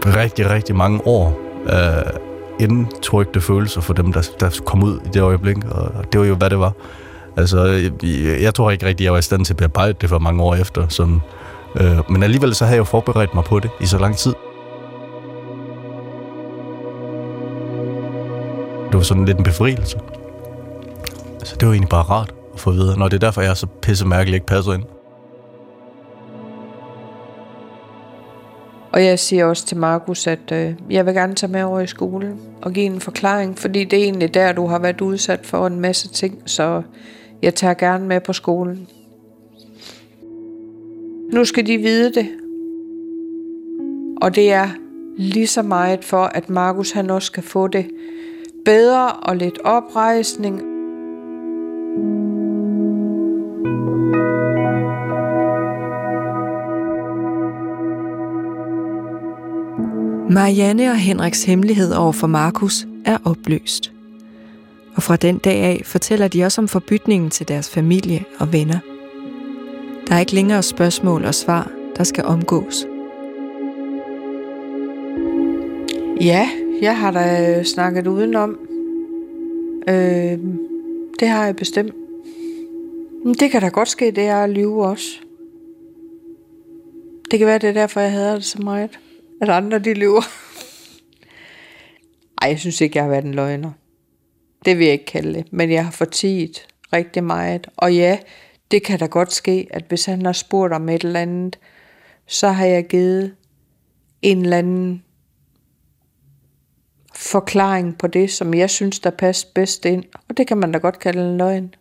rigtig, 0.06 0.50
rigtig 0.50 0.76
mange 0.76 1.06
år 1.06 1.38
øh, 1.66 2.25
indtrykte 2.60 3.40
følelser 3.40 3.80
for 3.80 3.94
dem, 3.94 4.12
der, 4.12 4.22
der 4.40 4.60
kom 4.64 4.82
ud 4.82 5.00
i 5.04 5.08
det 5.08 5.22
øjeblik. 5.22 5.56
Og 5.70 6.12
det 6.12 6.20
var 6.20 6.26
jo, 6.26 6.34
hvad 6.34 6.50
det 6.50 6.58
var. 6.58 6.72
Altså, 7.36 7.64
jeg, 7.64 8.42
jeg 8.42 8.54
tror 8.54 8.70
ikke 8.70 8.86
rigtig, 8.86 9.04
jeg 9.04 9.12
var 9.12 9.18
i 9.18 9.22
stand 9.22 9.44
til 9.44 9.52
at 9.52 9.56
bearbejde 9.56 9.94
det 10.00 10.08
for 10.08 10.18
mange 10.18 10.42
år 10.42 10.54
efter. 10.54 10.88
Som, 10.88 11.20
øh, 11.80 12.10
men 12.10 12.22
alligevel 12.22 12.54
så 12.54 12.64
havde 12.64 12.75
jeg 12.75 12.78
jo 12.78 12.84
forberedt 12.84 13.34
mig 13.34 13.44
på 13.44 13.60
det 13.60 13.70
i 13.80 13.86
så 13.86 13.98
lang 13.98 14.16
tid. 14.16 14.34
Det 18.86 18.94
var 18.94 19.02
sådan 19.02 19.25
lidt 19.25 19.38
en 19.38 19.44
befrielse. 19.44 19.98
Altså, 21.40 21.56
det 21.60 21.68
var 21.68 21.75
egentlig 21.75 21.88
bare 21.88 22.02
rart 22.02 22.34
at 22.54 22.60
få 22.60 22.70
videre, 22.70 22.98
når 22.98 23.08
det 23.08 23.16
er 23.16 23.26
derfor, 23.26 23.40
jeg 23.40 23.50
er 23.50 23.54
så 23.54 23.66
pisse 23.66 24.06
mærkelig 24.06 24.34
ikke 24.34 24.46
passer 24.46 24.72
ind. 24.72 24.82
Og 28.96 29.04
jeg 29.04 29.18
siger 29.18 29.44
også 29.44 29.66
til 29.66 29.76
Markus, 29.76 30.26
at 30.26 30.52
øh, 30.52 30.74
jeg 30.90 31.06
vil 31.06 31.14
gerne 31.14 31.34
tage 31.34 31.52
med 31.52 31.62
over 31.62 31.80
i 31.80 31.86
skolen 31.86 32.40
og 32.62 32.72
give 32.72 32.86
en 32.86 33.00
forklaring, 33.00 33.58
fordi 33.58 33.84
det 33.84 33.98
er 33.98 34.04
egentlig 34.04 34.34
der, 34.34 34.52
du 34.52 34.66
har 34.66 34.78
været 34.78 35.00
udsat 35.00 35.46
for 35.46 35.66
en 35.66 35.80
masse 35.80 36.08
ting, 36.08 36.42
så 36.46 36.82
jeg 37.42 37.54
tager 37.54 37.74
gerne 37.74 38.06
med 38.06 38.20
på 38.20 38.32
skolen. 38.32 38.88
Nu 41.32 41.44
skal 41.44 41.66
de 41.66 41.78
vide 41.78 42.12
det. 42.12 42.28
Og 44.22 44.34
det 44.34 44.52
er 44.52 44.68
lige 45.16 45.46
så 45.46 45.62
meget 45.62 46.04
for, 46.04 46.22
at 46.22 46.50
Markus 46.50 46.90
han 46.90 47.10
også 47.10 47.26
skal 47.26 47.42
få 47.42 47.66
det 47.66 47.86
bedre 48.64 49.12
og 49.12 49.36
lidt 49.36 49.58
oprejsning. 49.64 50.75
Marianne 60.30 60.90
og 60.90 60.97
Henriks 60.97 61.45
hemmelighed 61.45 61.92
over 61.92 62.12
for 62.12 62.26
Markus 62.26 62.87
er 63.04 63.18
opløst. 63.25 63.92
Og 64.95 65.02
fra 65.02 65.16
den 65.16 65.38
dag 65.38 65.62
af 65.62 65.83
fortæller 65.85 66.28
de 66.28 66.45
også 66.45 66.61
om 66.61 66.68
forbytningen 66.68 67.30
til 67.30 67.49
deres 67.49 67.71
familie 67.71 68.25
og 68.38 68.52
venner. 68.52 68.78
Der 70.09 70.14
er 70.14 70.21
ikke 70.21 70.35
længere 70.35 70.62
spørgsmål 70.62 71.25
og 71.25 71.35
svar, 71.35 71.71
der 71.97 72.04
skal 72.04 72.25
omgås. 72.25 72.87
Ja, 76.21 76.49
jeg 76.83 76.99
har 76.99 77.11
da 77.11 77.62
snakket 77.62 78.06
udenom. 78.06 78.59
Øh, 79.88 80.38
det 81.21 81.28
har 81.28 81.45
jeg 81.45 81.56
bestemt. 81.56 81.95
Men 83.25 83.35
det 83.35 83.50
kan 83.50 83.61
da 83.61 83.68
godt 83.68 83.88
ske, 83.88 84.11
det 84.11 84.25
er 84.25 84.37
at 84.37 84.50
lyve 84.50 84.87
også. 84.87 85.21
Det 87.30 87.38
kan 87.38 87.47
være, 87.49 87.59
det 87.59 87.68
er 87.68 87.75
derfor, 87.75 88.00
jeg 88.00 88.12
hader 88.12 88.35
det 88.35 88.45
så 88.45 88.62
meget. 88.62 88.90
At 89.43 89.49
andre, 89.49 89.78
de 89.78 89.95
lyver. 89.95 90.23
Ej, 92.43 92.49
jeg 92.49 92.59
synes 92.59 92.81
ikke, 92.81 92.97
jeg 92.97 93.05
har 93.05 93.11
været 93.11 93.25
en 93.25 93.35
løgner. 93.35 93.73
Det 94.64 94.78
vil 94.78 94.85
jeg 94.85 94.93
ikke 94.93 95.05
kalde 95.05 95.35
det. 95.35 95.52
Men 95.52 95.73
jeg 95.73 95.85
har 95.85 95.93
fortiget 95.93 96.66
rigtig 96.93 97.25
meget. 97.25 97.66
Og 97.76 97.95
ja, 97.95 98.19
det 98.71 98.83
kan 98.83 98.99
da 98.99 99.07
godt 99.07 99.33
ske, 99.33 99.66
at 99.71 99.85
hvis 99.88 100.05
han 100.05 100.26
har 100.26 100.33
spurgt 100.33 100.73
om 100.73 100.88
et 100.88 101.05
eller 101.05 101.21
andet, 101.21 101.59
så 102.26 102.49
har 102.49 102.66
jeg 102.66 102.87
givet 102.87 103.35
en 104.23 104.43
eller 104.43 104.59
anden 104.59 105.02
forklaring 107.14 107.99
på 107.99 108.07
det, 108.07 108.31
som 108.31 108.55
jeg 108.55 108.71
synes, 108.71 109.00
der 109.00 109.11
passer 109.11 109.49
bedst 109.55 109.85
ind. 109.85 110.05
Og 110.28 110.37
det 110.37 110.47
kan 110.47 110.59
man 110.59 110.73
da 110.73 110.78
godt 110.78 110.99
kalde 110.99 111.31
en 111.31 111.38
løgn. 111.38 111.75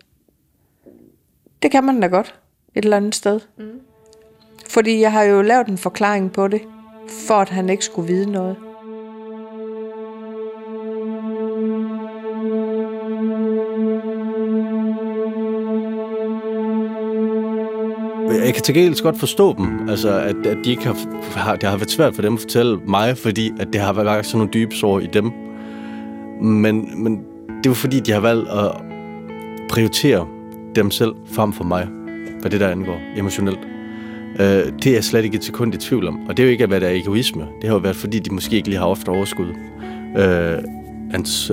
Det 1.61 1.71
kan 1.71 1.83
man 1.83 1.99
da 1.99 2.07
godt 2.07 2.39
et 2.75 2.83
eller 2.83 2.97
andet 2.97 3.15
sted. 3.15 3.39
Mm. 3.57 3.79
Fordi 4.69 4.99
jeg 4.99 5.11
har 5.11 5.23
jo 5.23 5.41
lavet 5.41 5.67
en 5.67 5.77
forklaring 5.77 6.31
på 6.31 6.47
det, 6.47 6.61
for 7.09 7.33
at 7.33 7.49
han 7.49 7.69
ikke 7.69 7.85
skulle 7.85 8.07
vide 8.07 8.31
noget. 8.31 8.55
Jeg 18.45 18.53
kan 18.53 18.63
til 18.63 18.73
gengæld 18.73 19.03
godt 19.03 19.19
forstå 19.19 19.55
dem, 19.57 19.89
altså 19.89 20.19
at, 20.19 20.45
at 20.45 20.57
de 20.65 20.69
ikke 20.69 20.83
har, 20.83 20.95
har, 21.39 21.55
det 21.55 21.69
har 21.69 21.77
været 21.77 21.91
svært 21.91 22.15
for 22.15 22.21
dem 22.21 22.33
at 22.33 22.39
fortælle 22.39 22.77
mig, 22.87 23.17
fordi 23.17 23.51
at 23.59 23.67
det 23.73 23.81
har 23.81 23.93
været 23.93 24.25
sådan 24.25 24.37
nogle 24.37 24.51
dybe 24.53 24.75
sår 24.75 24.99
i 24.99 25.07
dem. 25.13 25.31
Men, 26.41 27.03
men 27.03 27.17
det 27.47 27.65
er 27.65 27.69
jo 27.69 27.73
fordi, 27.73 27.99
de 27.99 28.11
har 28.11 28.19
valgt 28.19 28.49
at 28.49 28.71
prioritere 29.69 30.27
dem 30.75 30.91
selv 30.91 31.11
frem 31.25 31.53
for 31.53 31.63
mig, 31.63 31.87
hvad 32.41 32.51
det 32.51 32.59
der 32.59 32.69
angår 32.69 32.99
emotionelt. 33.17 33.74
Øh, 34.39 34.71
det 34.83 34.87
er 34.87 34.93
jeg 34.93 35.03
slet 35.03 35.25
ikke 35.25 35.37
et 35.37 35.43
sekund 35.43 35.73
i 35.73 35.77
tvivl 35.77 36.07
om. 36.07 36.27
Og 36.27 36.37
det 36.37 36.43
er 36.43 36.47
jo 36.47 36.51
ikke 36.51 36.63
at 36.63 36.69
være 36.69 36.79
der 36.79 36.89
egoisme. 36.89 37.41
Det 37.41 37.69
har 37.69 37.75
jo 37.75 37.81
været, 37.81 37.95
fordi 37.95 38.19
de 38.19 38.33
måske 38.33 38.55
ikke 38.55 38.69
lige 38.69 38.79
har 38.79 38.85
ofte 38.85 39.09
overskud. 39.09 39.47
Øh, 40.17 40.57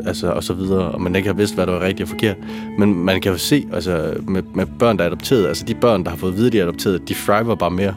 altså, 0.07 0.33
og 0.33 0.45
så 0.45 0.55
videre, 0.55 0.91
og 0.91 1.01
man 1.01 1.17
ikke 1.17 1.29
har 1.29 1.35
vidst, 1.35 1.55
hvad 1.55 1.67
der 1.67 1.73
var 1.73 1.81
rigtigt 1.81 2.03
og 2.03 2.09
forkert. 2.09 2.37
Men 2.79 2.95
man 2.95 3.21
kan 3.21 3.33
jo 3.33 3.39
se, 3.39 3.67
altså, 3.73 4.15
med, 4.29 4.43
med 4.55 4.67
børn, 4.79 4.97
der 4.97 5.05
er 5.05 5.09
adopteret, 5.09 5.47
altså 5.47 5.65
de 5.65 5.75
børn, 5.75 6.05
der 6.05 6.11
har 6.11 6.17
fået 6.17 6.33
at 6.33 6.39
vide, 6.39 6.51
de 6.51 6.59
er 6.59 6.63
adopteret, 6.63 7.09
de 7.09 7.15
thriver 7.15 7.55
bare 7.55 7.71
mere. 7.71 7.95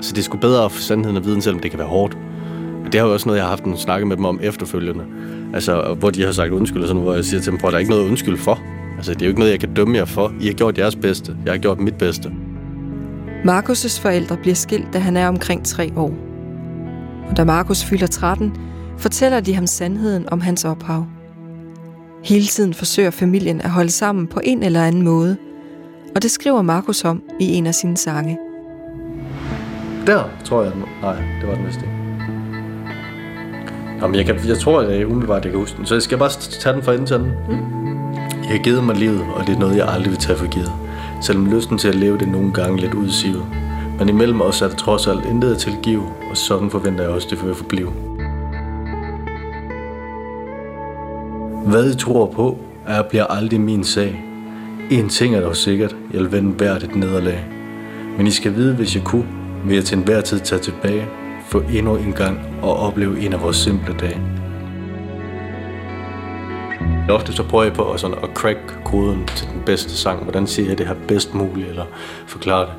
Så 0.00 0.12
det 0.12 0.18
er 0.18 0.22
sgu 0.22 0.38
bedre 0.38 0.64
at 0.64 0.72
få 0.72 0.80
sandheden 0.80 1.16
og 1.16 1.24
viden, 1.24 1.42
selvom 1.42 1.60
det 1.60 1.70
kan 1.70 1.78
være 1.78 1.88
hårdt. 1.88 2.18
Og 2.84 2.92
det 2.92 3.00
har 3.00 3.06
jo 3.06 3.12
også 3.12 3.28
noget, 3.28 3.38
jeg 3.38 3.44
har 3.44 3.50
haft 3.50 3.64
en 3.64 3.76
snakke 3.76 4.06
med 4.06 4.16
dem 4.16 4.24
om 4.24 4.40
efterfølgende. 4.42 5.04
Altså, 5.54 5.96
hvor 5.98 6.10
de 6.10 6.24
har 6.24 6.32
sagt 6.32 6.52
undskyld 6.52 6.82
og 6.82 6.88
sådan 6.88 7.02
hvor 7.02 7.14
jeg 7.14 7.24
siger 7.24 7.40
til 7.40 7.52
dem, 7.52 7.60
prøv, 7.60 7.70
der 7.70 7.76
er 7.76 7.78
ikke 7.78 7.90
noget 7.90 8.08
undskyld 8.08 8.36
for. 8.36 8.62
Altså, 8.96 9.14
det 9.14 9.22
er 9.22 9.26
jo 9.26 9.30
ikke 9.30 9.40
noget, 9.40 9.52
jeg 9.52 9.60
kan 9.60 9.74
dømme 9.74 9.96
jer 9.96 10.04
for. 10.04 10.32
I 10.40 10.46
har 10.46 10.52
gjort 10.52 10.78
jeres 10.78 10.96
bedste. 10.96 11.36
Jeg 11.44 11.52
har 11.52 11.58
gjort 11.58 11.80
mit 11.80 11.94
bedste. 11.94 12.32
Markus' 13.44 14.00
forældre 14.00 14.36
bliver 14.36 14.54
skilt, 14.54 14.92
da 14.92 14.98
han 14.98 15.16
er 15.16 15.28
omkring 15.28 15.64
tre 15.64 15.92
år. 15.96 16.14
Og 17.30 17.36
da 17.36 17.44
Markus 17.44 17.84
fylder 17.84 18.06
13, 18.06 18.56
fortæller 18.98 19.40
de 19.40 19.54
ham 19.54 19.66
sandheden 19.66 20.28
om 20.28 20.40
hans 20.40 20.64
ophav. 20.64 21.06
Hele 22.24 22.46
tiden 22.46 22.74
forsøger 22.74 23.10
familien 23.10 23.60
at 23.60 23.70
holde 23.70 23.90
sammen 23.90 24.26
på 24.26 24.40
en 24.44 24.62
eller 24.62 24.84
anden 24.84 25.02
måde, 25.02 25.36
og 26.16 26.22
det 26.22 26.30
skriver 26.30 26.62
Markus 26.62 27.04
om 27.04 27.22
i 27.40 27.54
en 27.54 27.66
af 27.66 27.74
sine 27.74 27.96
sange. 27.96 28.38
Der, 30.06 30.24
tror 30.44 30.62
jeg. 30.62 30.72
Nej, 31.02 31.14
det 31.40 31.48
var 31.48 31.54
den 31.54 31.64
næste. 31.64 31.82
Jamen, 34.02 34.14
jeg, 34.14 34.26
kan, 34.26 34.48
jeg 34.48 34.58
tror, 34.58 34.80
at 34.80 34.98
jeg 34.98 35.06
umiddelbart 35.06 35.44
jeg 35.44 35.52
kan 35.52 35.60
huske 35.60 35.76
den. 35.76 35.86
Så 35.86 35.94
jeg 35.94 36.02
skal 36.02 36.18
bare 36.18 36.30
tage 36.30 36.74
den 36.74 36.82
fra 36.82 36.92
enden 36.92 37.06
til 37.06 37.16
den. 37.16 37.26
Mm. 37.48 38.12
Jeg 38.42 38.50
har 38.50 38.62
givet 38.64 38.84
mig 38.84 38.96
livet, 38.96 39.20
og 39.34 39.46
det 39.46 39.54
er 39.54 39.58
noget, 39.58 39.76
jeg 39.76 39.88
aldrig 39.88 40.10
vil 40.10 40.18
tage 40.18 40.38
for 40.38 40.46
givet. 40.46 40.83
Selvom 41.24 41.50
lysten 41.50 41.78
til 41.78 41.88
at 41.88 41.94
leve 41.94 42.18
det 42.18 42.28
nogle 42.28 42.52
gange 42.52 42.80
lidt 42.80 42.94
udsivet. 42.94 43.46
Men 43.98 44.08
imellem 44.08 44.40
os 44.40 44.62
er 44.62 44.68
der 44.68 44.76
trods 44.76 45.06
alt 45.06 45.24
intet 45.24 45.52
at 45.52 45.58
tilgive, 45.58 46.02
og 46.30 46.36
sådan 46.36 46.70
forventer 46.70 47.02
jeg 47.02 47.12
også, 47.12 47.28
det 47.30 47.46
vil 47.46 47.54
forblive. 47.54 47.90
Hvad 51.66 51.90
I 51.90 51.96
tror 51.96 52.26
på, 52.26 52.58
er 52.86 53.02
bliver 53.02 53.24
aldrig 53.24 53.60
min 53.60 53.84
sag. 53.84 54.24
En 54.90 55.08
ting 55.08 55.34
er 55.34 55.40
dog 55.40 55.56
sikkert, 55.56 55.96
jeg 56.12 56.20
vil 56.20 56.32
vende 56.32 56.52
hvert 56.52 56.82
et 56.82 56.96
nederlag. 56.96 57.46
Men 58.16 58.26
I 58.26 58.30
skal 58.30 58.54
vide, 58.54 58.74
hvis 58.74 58.96
jeg 58.96 59.04
kunne, 59.04 59.26
vil 59.66 59.74
jeg 59.74 59.84
til 59.84 59.98
enhver 59.98 60.20
tid 60.20 60.40
tage 60.40 60.62
tilbage, 60.62 61.06
få 61.48 61.62
endnu 61.72 61.96
en 61.96 62.12
gang 62.12 62.38
og 62.62 62.76
opleve 62.76 63.20
en 63.20 63.32
af 63.32 63.42
vores 63.42 63.56
simple 63.56 63.94
dage. 64.00 64.43
Ofte 67.10 67.32
så 67.32 67.42
prøver 67.42 67.64
jeg 67.64 67.72
på 67.72 67.92
at, 67.92 68.00
sådan 68.00 68.16
at 68.22 68.28
crack 68.34 68.58
koden 68.84 69.26
til 69.36 69.46
den 69.46 69.62
bedste 69.66 69.90
sang. 69.90 70.22
Hvordan 70.22 70.46
siger 70.46 70.68
jeg 70.68 70.78
det 70.78 70.86
her 70.86 70.94
bedst 71.08 71.34
muligt, 71.34 71.68
eller 71.68 71.84
forklare 72.26 72.66
det. 72.66 72.74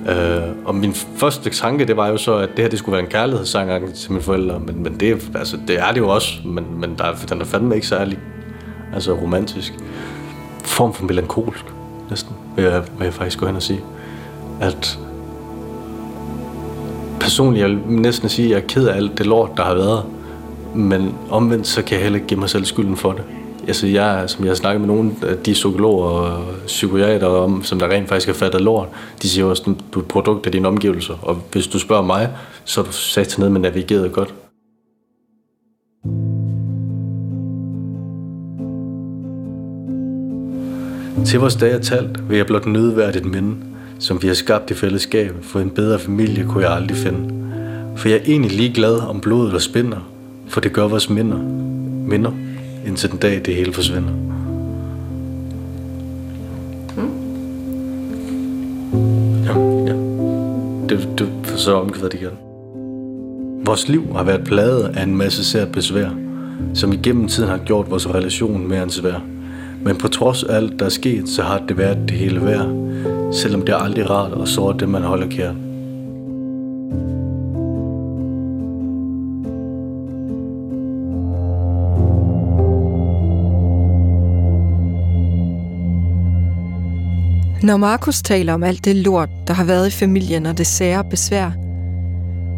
Uh, 0.00 0.66
og 0.66 0.74
min 0.74 0.94
første 0.94 1.50
tanke, 1.50 1.84
det 1.84 1.96
var 1.96 2.08
jo 2.08 2.16
så, 2.16 2.36
at 2.36 2.48
det 2.48 2.58
her 2.58 2.68
det 2.68 2.78
skulle 2.78 2.92
være 2.92 3.02
en 3.02 3.10
kærlighedssang 3.10 3.94
til 3.94 4.12
mine 4.12 4.22
forældre, 4.22 4.60
men, 4.60 4.82
men 4.82 5.00
det, 5.00 5.30
altså, 5.34 5.58
det 5.68 5.80
er 5.80 5.92
det 5.92 5.98
jo 6.00 6.08
også, 6.08 6.34
men, 6.44 6.64
men 6.80 6.94
der, 6.98 7.14
den 7.28 7.40
er 7.40 7.44
fandme 7.44 7.74
ikke 7.74 7.86
særlig 7.86 8.18
altså 8.94 9.12
romantisk. 9.12 9.74
Form 10.64 10.94
for 10.94 11.04
melankolsk, 11.04 11.64
næsten, 12.10 12.34
vil 12.56 12.64
jeg, 12.64 12.82
vil 12.98 13.04
jeg 13.04 13.14
faktisk 13.14 13.38
gå 13.38 13.46
hen 13.46 13.56
og 13.56 13.62
sige. 13.62 13.80
At 14.60 14.98
personligt, 17.20 17.62
jeg 17.62 17.70
vil 17.70 17.78
næsten 17.86 18.28
sige, 18.28 18.46
at 18.46 18.50
jeg 18.50 18.56
er 18.56 18.66
ked 18.68 18.86
af 18.86 18.96
alt 18.96 19.18
det 19.18 19.26
lort, 19.26 19.50
der 19.56 19.62
har 19.62 19.74
været, 19.74 20.04
men 20.74 21.14
omvendt, 21.30 21.66
så 21.66 21.82
kan 21.82 21.94
jeg 21.94 22.02
heller 22.02 22.16
ikke 22.16 22.28
give 22.28 22.40
mig 22.40 22.50
selv 22.50 22.64
skylden 22.64 22.96
for 22.96 23.12
det. 23.12 23.24
Altså 23.68 23.86
jeg, 23.86 24.24
som 24.26 24.44
jeg 24.44 24.50
har 24.50 24.54
snakket 24.54 24.80
med 24.80 24.88
nogle 24.88 25.10
af 25.22 25.32
øh, 25.32 25.38
de 25.46 25.52
psykologer 25.52 26.06
og 26.06 26.44
psykiater 26.66 27.26
om, 27.26 27.64
som 27.64 27.78
der 27.78 27.88
rent 27.88 28.08
faktisk 28.08 28.26
har 28.26 28.34
fattet 28.34 28.60
lort, 28.60 28.88
de 29.22 29.28
siger 29.28 29.44
også, 29.44 29.62
at 29.66 29.76
du 29.94 29.98
er 29.98 30.02
et 30.02 30.08
produkt 30.08 30.46
af 30.46 30.52
dine 30.52 30.68
omgivelser. 30.68 31.14
Og 31.22 31.42
hvis 31.52 31.66
du 31.66 31.78
spørger 31.78 32.02
mig, 32.02 32.28
så 32.64 32.80
er 32.80 32.84
du 32.84 32.92
sat 32.92 33.38
ned 33.38 33.48
med 33.48 33.60
navigeret 33.60 34.12
godt. 34.12 34.34
Til 41.26 41.40
vores 41.40 41.56
dag 41.56 41.72
er 41.72 41.78
talt, 41.78 42.28
vil 42.28 42.36
jeg 42.36 42.46
blot 42.46 42.66
nødværdigt 42.66 43.24
minde, 43.24 43.56
som 43.98 44.22
vi 44.22 44.26
har 44.26 44.34
skabt 44.34 44.70
i 44.70 44.74
fællesskab, 44.74 45.34
for 45.42 45.60
en 45.60 45.70
bedre 45.70 45.98
familie 45.98 46.44
kunne 46.44 46.64
jeg 46.64 46.72
aldrig 46.72 46.96
finde. 46.96 47.34
For 47.96 48.08
jeg 48.08 48.18
er 48.18 48.22
egentlig 48.26 48.52
ligeglad 48.52 48.98
om 48.98 49.20
blodet 49.20 49.54
og 49.54 49.62
spinder, 49.62 49.98
for 50.48 50.60
det 50.60 50.72
gør 50.72 50.88
vores 50.88 51.10
minder. 51.10 51.38
Minder 52.08 52.32
indtil 52.86 53.10
den 53.10 53.18
dag 53.18 53.42
det 53.44 53.54
hele 53.54 53.72
forsvinder. 53.72 54.12
Mm. 56.96 57.10
Ja, 59.44 59.58
ja. 59.86 59.94
Det, 60.88 61.08
det 61.18 61.28
så 61.56 61.74
omkvædet 61.74 62.14
igen. 62.14 62.38
Vores 63.64 63.88
liv 63.88 64.12
har 64.16 64.24
været 64.24 64.44
plaget 64.44 64.96
af 64.96 65.02
en 65.02 65.16
masse 65.16 65.44
sært 65.44 65.72
besvær, 65.72 66.10
som 66.74 66.92
igennem 66.92 67.28
tiden 67.28 67.48
har 67.48 67.58
gjort 67.58 67.90
vores 67.90 68.08
relation 68.08 68.68
mere 68.68 68.82
end 68.82 68.90
svær. 68.90 69.24
Men 69.82 69.96
på 69.96 70.08
trods 70.08 70.44
af 70.44 70.56
alt, 70.56 70.78
der 70.78 70.84
er 70.84 70.90
sket, 70.90 71.28
så 71.28 71.42
har 71.42 71.62
det 71.68 71.78
været 71.78 71.98
det 72.08 72.16
hele 72.16 72.44
værd, 72.44 72.68
selvom 73.32 73.60
det 73.60 73.68
er 73.68 73.76
aldrig 73.76 74.10
rart 74.10 74.42
at 74.42 74.48
såre 74.48 74.76
det, 74.78 74.88
man 74.88 75.02
holder 75.02 75.28
kært. 75.28 75.54
Når 87.62 87.76
Markus 87.76 88.22
taler 88.22 88.54
om 88.54 88.62
alt 88.62 88.84
det 88.84 88.96
lort, 88.96 89.28
der 89.46 89.54
har 89.54 89.64
været 89.64 89.86
i 89.86 89.90
familien 89.90 90.46
og 90.46 90.58
det 90.58 90.66
sære 90.66 91.04
besvær, 91.04 91.50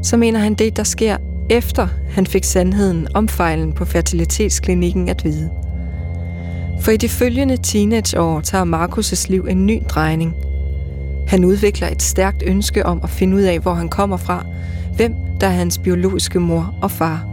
så 0.02 0.16
mener 0.16 0.38
han 0.38 0.54
det, 0.54 0.76
der 0.76 0.82
sker 0.82 1.16
efter 1.50 1.88
han 2.10 2.26
fik 2.26 2.44
sandheden 2.44 3.08
om 3.14 3.28
fejlen 3.28 3.72
på 3.72 3.84
fertilitetsklinikken 3.84 5.08
at 5.08 5.24
vide. 5.24 5.50
For 6.80 6.90
i 6.90 6.96
de 6.96 7.08
følgende 7.08 7.56
teenageår 7.56 8.40
tager 8.40 8.64
Markus' 8.64 9.26
liv 9.28 9.46
en 9.50 9.66
ny 9.66 9.82
drejning. 9.88 10.34
Han 11.28 11.44
udvikler 11.44 11.88
et 11.88 12.02
stærkt 12.02 12.42
ønske 12.46 12.86
om 12.86 13.00
at 13.02 13.10
finde 13.10 13.36
ud 13.36 13.42
af, 13.42 13.58
hvor 13.58 13.74
han 13.74 13.88
kommer 13.88 14.16
fra, 14.16 14.46
hvem 14.96 15.14
der 15.40 15.46
er 15.46 15.50
hans 15.50 15.78
biologiske 15.78 16.40
mor 16.40 16.74
og 16.82 16.90
far. 16.90 17.31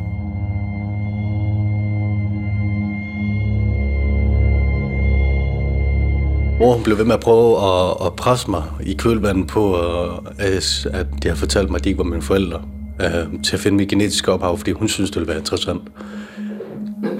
Mor 6.59 6.73
hun 6.73 6.83
blev 6.83 6.97
ved 6.97 7.05
med 7.05 7.13
at 7.13 7.19
prøve 7.19 7.57
at, 7.57 8.05
at 8.05 8.13
presse 8.13 8.49
mig 8.49 8.63
i 8.85 8.93
kølvandet 8.93 9.47
på, 9.47 9.77
øh, 9.77 10.17
at 10.37 10.87
at 10.93 11.07
jeg 11.25 11.37
fortalte 11.37 11.71
mig, 11.71 11.77
at 11.77 11.83
de 11.83 11.89
ikke 11.89 11.97
var 11.97 12.03
mine 12.03 12.21
forældre, 12.21 12.61
øh, 13.01 13.41
til 13.43 13.55
at 13.55 13.59
finde 13.59 13.77
mit 13.77 13.89
genetiske 13.89 14.31
ophav, 14.31 14.57
fordi 14.57 14.71
hun 14.71 14.87
synes, 14.87 15.11
det 15.11 15.19
ville 15.19 15.27
være 15.27 15.39
interessant. 15.39 15.81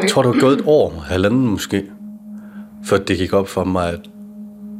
Jeg 0.02 0.10
tror, 0.10 0.21
det 0.21 0.32
var 0.32 0.39
gået 0.39 0.60
et 0.60 0.63
år, 0.65 1.04
halvanden 1.06 1.47
måske, 1.47 1.84
før 2.86 2.97
det 2.97 3.17
gik 3.17 3.34
op 3.34 3.47
for 3.47 3.63
mig, 3.63 3.89
at 3.89 3.99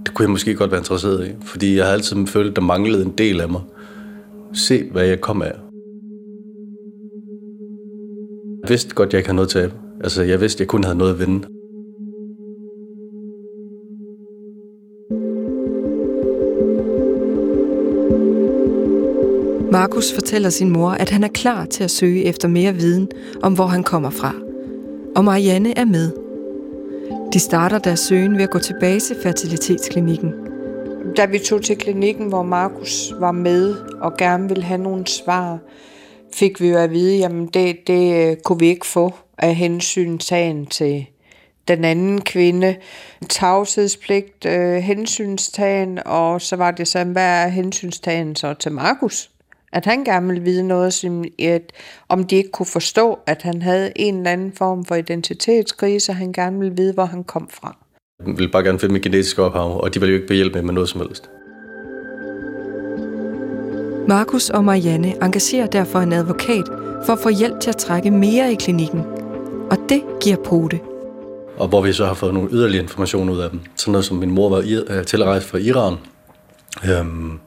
det 0.06 0.14
kunne 0.14 0.24
jeg 0.24 0.30
måske 0.30 0.56
godt 0.56 0.72
være 0.72 0.80
interesseret 0.80 1.28
i. 1.28 1.32
Fordi 1.42 1.78
jeg 1.78 1.86
har 1.86 1.94
altid 1.94 2.28
følt, 2.28 2.50
at 2.50 2.56
der 2.56 2.62
manglede 2.62 3.06
en 3.06 3.14
del 3.18 3.42
af 3.42 3.50
mig. 3.50 3.62
Se, 4.54 4.84
hvad 4.92 5.06
jeg 5.06 5.22
kom 5.22 5.42
af. 5.42 5.54
Jeg 8.64 8.70
vidste 8.70 8.96
godt, 8.96 9.08
at 9.08 9.14
jeg 9.14 9.20
ikke 9.20 9.28
havde 9.28 9.36
noget 9.36 9.50
til 9.50 9.72
Altså, 10.04 10.24
jeg 10.24 10.42
vidste, 10.42 10.58
at 10.58 10.60
jeg 10.60 10.68
kun 10.68 10.84
havde 10.84 10.98
noget 10.98 11.14
at 11.14 11.20
vinde. 11.20 11.48
Markus 19.72 20.14
fortæller 20.14 20.50
sin 20.50 20.70
mor, 20.70 20.90
at 20.90 21.10
han 21.10 21.24
er 21.24 21.28
klar 21.28 21.66
til 21.66 21.84
at 21.84 21.92
søge 21.92 22.26
efter 22.26 22.48
mere 22.48 22.74
viden 22.74 23.08
om, 23.44 23.54
hvor 23.54 23.66
han 23.66 23.84
kommer 23.84 24.10
fra. 24.10 24.34
Og 25.16 25.26
Marianne 25.26 25.78
er 25.78 25.86
med. 25.86 26.12
De 27.34 27.40
starter 27.40 27.80
deres 27.80 28.00
søgen 28.00 28.36
ved 28.38 28.44
at 28.44 28.50
gå 28.50 28.60
tilbage 28.60 29.00
til 29.00 29.16
fertilitetsklinikken. 29.24 30.34
Da 31.18 31.26
vi 31.26 31.40
tog 31.40 31.62
til 31.62 31.78
klinikken, 31.78 32.28
hvor 32.28 32.44
Markus 32.44 33.14
var 33.20 33.32
med 33.32 33.76
og 34.02 34.18
gerne 34.18 34.48
ville 34.48 34.64
have 34.64 34.82
nogle 34.82 35.08
svar, 35.08 35.60
fik 36.34 36.62
vi 36.62 36.68
jo 36.68 36.78
at 36.78 36.92
vide, 36.92 37.26
at 37.26 37.32
det, 37.54 37.76
det 37.88 38.30
øh, 38.32 38.38
kunne 38.46 38.60
vi 38.60 38.68
ikke 38.68 38.88
få 38.88 39.14
af 39.38 39.56
hensyn 39.56 40.18
tagen 40.18 40.66
til 40.66 41.06
den 41.68 41.86
anden 41.86 42.22
kvinde. 42.22 42.76
Tavshedspligt, 43.30 44.46
øh, 44.46 44.76
hensynstagen, 44.76 46.00
og 46.06 46.42
så 46.42 46.56
var 46.56 46.72
det 46.72 46.88
sådan, 46.88 47.12
hvad 47.12 47.44
er 47.44 47.48
hensynstagen 47.48 48.36
så 48.36 48.54
til 48.54 48.72
Markus? 48.72 49.30
At 49.74 49.86
han 49.86 50.04
gerne 50.04 50.28
ville 50.28 50.44
vide 50.44 50.64
noget, 50.64 50.94
som, 50.94 51.24
at, 51.40 51.72
om 52.10 52.24
de 52.24 52.36
ikke 52.36 52.52
kunne 52.52 52.66
forstå, 52.66 53.20
at 53.26 53.42
han 53.42 53.62
havde 53.62 53.92
en 53.96 54.18
eller 54.18 54.32
anden 54.32 54.52
form 54.52 54.86
for 54.86 54.96
identitetskrise, 54.96 56.12
og 56.12 56.16
han 56.16 56.32
gerne 56.32 56.60
ville 56.60 56.76
vide, 56.76 56.94
hvor 56.94 57.06
han 57.06 57.24
kom 57.24 57.50
fra. 57.50 57.78
Jeg 58.28 58.38
ville 58.38 58.52
bare 58.52 58.64
gerne 58.64 58.80
finde 58.80 58.94
mit 58.94 59.04
genetiske 59.04 59.44
ophav, 59.44 59.82
og 59.84 59.94
de 59.94 60.00
ville 60.00 60.12
jo 60.12 60.18
ikke 60.18 60.28
behjælpe 60.28 60.56
med, 60.56 60.64
med 60.64 60.74
noget 60.74 60.90
som 60.90 61.02
helst. 61.02 61.30
Markus 64.08 64.50
og 64.50 64.64
Marianne 64.64 65.24
engagerer 65.24 65.68
derfor 65.68 66.00
en 66.00 66.14
advokat 66.14 66.64
for 67.06 67.14
at 67.14 67.20
få 67.20 67.30
hjælp 67.30 67.60
til 67.60 67.70
at 67.70 67.78
trække 67.78 68.12
mere 68.12 68.52
i 68.52 68.56
klinikken. 68.56 69.02
Og 69.72 69.78
det 69.90 70.02
giver 70.22 70.38
pote. 70.46 70.80
Og 71.58 71.68
hvor 71.68 71.82
vi 71.82 71.94
så 71.94 72.06
har 72.06 72.14
fået 72.14 72.34
nogle 72.34 72.50
yderligere 72.52 72.84
information 72.84 73.30
ud 73.30 73.40
af 73.40 73.50
dem. 73.50 73.60
Sådan 73.76 73.92
noget 73.92 74.06
som 74.06 74.18
min 74.18 74.32
mor 74.32 74.50
var 74.50 74.58
øh, 74.90 75.06
tilrejst 75.06 75.46
fra 75.46 75.58
Iran. 75.58 75.96
Øhm, 76.90 77.40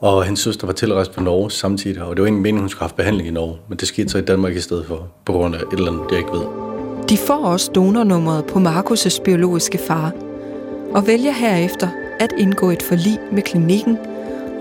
og 0.00 0.24
hendes 0.24 0.40
søster 0.40 0.66
var 0.66 0.74
tilrejst 0.74 1.12
på 1.12 1.20
Norge 1.20 1.50
samtidig, 1.50 2.02
og 2.02 2.16
det 2.16 2.22
var 2.22 2.26
ingen 2.26 2.42
mening, 2.42 2.60
hun 2.60 2.68
skulle 2.68 2.80
have 2.80 2.88
haft 2.88 2.96
behandling 2.96 3.28
i 3.28 3.32
Norge, 3.32 3.56
men 3.68 3.78
det 3.78 3.88
skete 3.88 4.08
så 4.08 4.18
i 4.18 4.22
Danmark 4.22 4.56
i 4.56 4.60
stedet 4.60 4.86
for, 4.86 5.08
på 5.24 5.32
grund 5.32 5.54
af 5.54 5.58
et 5.58 5.78
eller 5.78 5.92
andet, 5.92 6.04
jeg 6.10 6.18
ikke 6.18 6.32
ved. 6.32 6.46
De 7.08 7.16
får 7.16 7.44
også 7.44 7.70
donornummeret 7.74 8.44
på 8.44 8.58
Markus' 8.58 9.22
biologiske 9.22 9.78
far, 9.78 10.12
og 10.94 11.06
vælger 11.06 11.32
herefter 11.32 11.88
at 12.20 12.32
indgå 12.38 12.70
et 12.70 12.82
forlig 12.82 13.18
med 13.32 13.42
klinikken, 13.42 13.98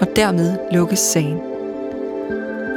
og 0.01 0.07
dermed 0.15 0.57
lukkes 0.71 0.99
sagen. 0.99 1.39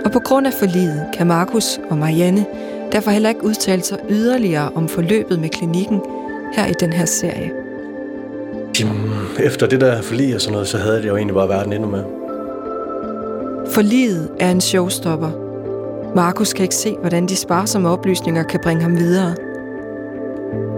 Og 0.05 0.13
på 0.13 0.21
grund 0.21 0.47
af 0.47 0.53
forliget 0.53 1.07
kan 1.15 1.27
Markus 1.27 1.81
og 1.91 1.99
Marianne 1.99 2.47
derfor 2.93 3.11
heller 3.11 3.29
ikke 3.29 3.45
udtale 3.45 3.83
sig 3.83 3.99
yderligere 4.11 4.71
om 4.75 4.89
forløbet 4.89 5.41
med 5.41 5.49
klinikken 5.49 6.01
her 6.55 6.67
i 6.67 6.75
den 6.81 6.93
her 6.93 7.05
serie. 7.05 7.51
Efter 9.41 9.67
det 9.67 9.81
der 9.81 10.03
forlig 10.03 10.35
og 10.35 10.41
sådan 10.41 10.53
noget, 10.53 10.69
så 10.69 10.79
havde 10.79 10.97
det 10.97 11.09
jo 11.09 11.17
egentlig 11.17 11.35
bare 11.35 11.49
verden 11.49 11.73
endnu 11.73 11.89
med. 11.89 12.18
For 13.71 13.83
livet 13.83 14.31
er 14.41 14.51
en 14.51 14.61
showstopper. 14.61 15.31
Markus 16.15 16.53
kan 16.53 16.63
ikke 16.63 16.75
se, 16.75 16.97
hvordan 17.01 17.27
de 17.27 17.37
sparsomme 17.37 17.89
oplysninger 17.89 18.43
kan 18.43 18.61
bringe 18.63 18.83
ham 18.83 18.97
videre. 18.97 19.37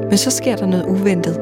Men 0.08 0.18
så 0.18 0.30
sker 0.30 0.56
der 0.56 0.66
noget 0.66 0.86
uventet. 0.86 1.40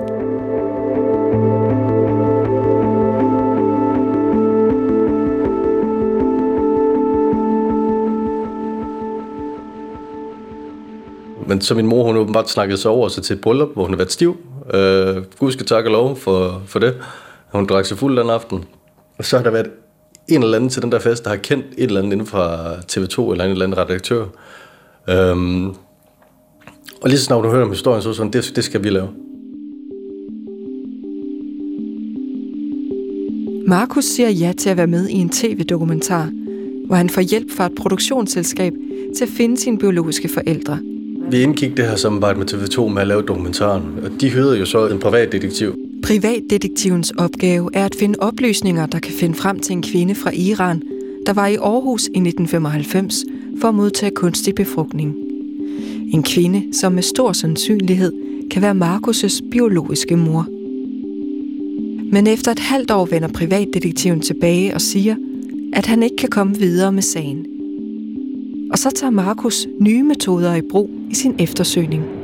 Men 11.47 11.61
så 11.61 11.75
min 11.75 11.87
mor, 11.87 12.05
hun 12.05 12.17
åbenbart 12.17 12.51
snakkede 12.51 12.79
sig 12.79 12.91
over 12.91 13.09
sig 13.09 13.23
til 13.23 13.37
et 13.37 13.41
bryllup, 13.41 13.69
hvor 13.73 13.83
hun 13.83 13.91
havde 13.91 13.99
været 13.99 14.13
stiv. 14.13 14.37
Øh, 14.75 15.17
Gud 15.39 15.53
skal 15.53 15.67
takke 15.67 15.89
og 15.89 15.93
lov 15.93 16.17
for, 16.17 16.63
for 16.67 16.79
det. 16.79 16.97
Hun 17.53 17.67
drak 17.67 17.85
sig 17.85 17.99
fuld 17.99 18.19
den 18.19 18.31
aften. 18.31 18.65
Og 19.19 19.25
så 19.25 19.37
har 19.37 19.45
der 19.45 19.51
været 19.51 19.71
en 20.29 20.43
eller 20.43 20.57
anden 20.57 20.71
til 20.71 20.83
den 20.83 20.93
der 20.93 20.99
fest, 20.99 21.25
der 21.25 21.31
har 21.31 21.37
kendt 21.37 21.67
et 21.79 21.85
eller 21.85 22.01
andet 22.01 22.13
inden 22.13 22.27
fra 22.27 22.75
TV2 22.75 23.33
eller 23.33 23.45
en 23.45 23.51
eller 23.51 23.65
anden 23.65 23.79
redaktør. 23.79 24.25
Øhm, 25.09 25.69
og 27.01 27.09
lige 27.09 27.19
så 27.19 27.25
snart 27.25 27.45
du 27.45 27.51
hører 27.51 27.65
om 27.65 27.71
historien, 27.71 28.03
så 28.03 28.13
sådan, 28.13 28.33
det, 28.33 28.53
det 28.57 28.65
skal 28.65 28.85
vi 28.85 28.91
lave. 28.91 29.09
Markus 33.67 34.05
siger 34.05 34.31
ja 34.31 34.53
til 34.59 34.71
at 34.71 34.77
være 34.77 34.87
med 34.87 35.09
i 35.09 35.15
en 35.15 35.31
tv-dokumentar, 35.31 36.31
hvor 36.87 36.97
han 36.97 37.11
får 37.11 37.21
hjælp 37.21 37.51
fra 37.57 37.67
et 37.67 37.73
produktionsselskab 37.75 38.73
til 39.17 39.25
at 39.25 39.31
finde 39.37 39.57
sine 39.57 39.79
biologiske 39.79 40.29
forældre. 40.29 40.79
Vi 41.31 41.43
indgik 41.43 41.77
det 41.77 41.85
her 41.85 41.97
samarbejde 41.97 42.39
med 42.39 42.53
TV2 42.53 42.89
med 42.89 43.03
at 43.03 43.09
lave 43.09 43.23
dokumentaren, 43.23 43.83
og 44.05 44.11
de 44.21 44.31
hyrede 44.31 44.59
jo 44.59 44.65
så 44.65 44.87
en 44.87 44.99
privatdetektiv. 44.99 45.88
Privatdetektivens 46.03 47.11
opgave 47.11 47.71
er 47.75 47.85
at 47.85 47.95
finde 47.95 48.19
oplysninger, 48.19 48.87
der 48.87 48.99
kan 48.99 49.13
finde 49.13 49.35
frem 49.35 49.59
til 49.59 49.73
en 49.73 49.83
kvinde 49.83 50.15
fra 50.15 50.31
Iran, 50.35 50.83
der 51.27 51.33
var 51.33 51.47
i 51.47 51.55
Aarhus 51.55 52.03
i 52.03 52.19
1995 52.19 53.25
for 53.61 53.69
at 53.69 53.75
modtage 53.75 54.11
kunstig 54.15 54.55
befrugtning. 54.55 55.15
En 56.13 56.23
kvinde, 56.23 56.63
som 56.73 56.93
med 56.93 57.03
stor 57.03 57.33
sandsynlighed 57.33 58.13
kan 58.51 58.63
være 58.63 58.75
Markus' 58.75 59.51
biologiske 59.51 60.17
mor. 60.17 60.47
Men 62.13 62.27
efter 62.27 62.53
et 62.53 62.59
halvt 62.59 62.91
år 62.91 63.07
vender 63.07 63.29
privatdetektiven 63.29 64.21
tilbage 64.21 64.75
og 64.75 64.81
siger, 64.81 65.17
at 65.73 65.87
han 65.87 66.03
ikke 66.03 66.17
kan 66.17 66.29
komme 66.29 66.59
videre 66.59 66.93
med 66.93 67.03
sagen. 67.03 67.47
Og 68.71 68.79
så 68.79 68.91
tager 68.91 69.11
Markus 69.11 69.67
nye 69.81 70.03
metoder 70.03 70.55
i 70.55 70.63
brug 70.71 70.91
i 71.11 71.15
sin 71.15 71.35
eftersøgning. 71.39 72.18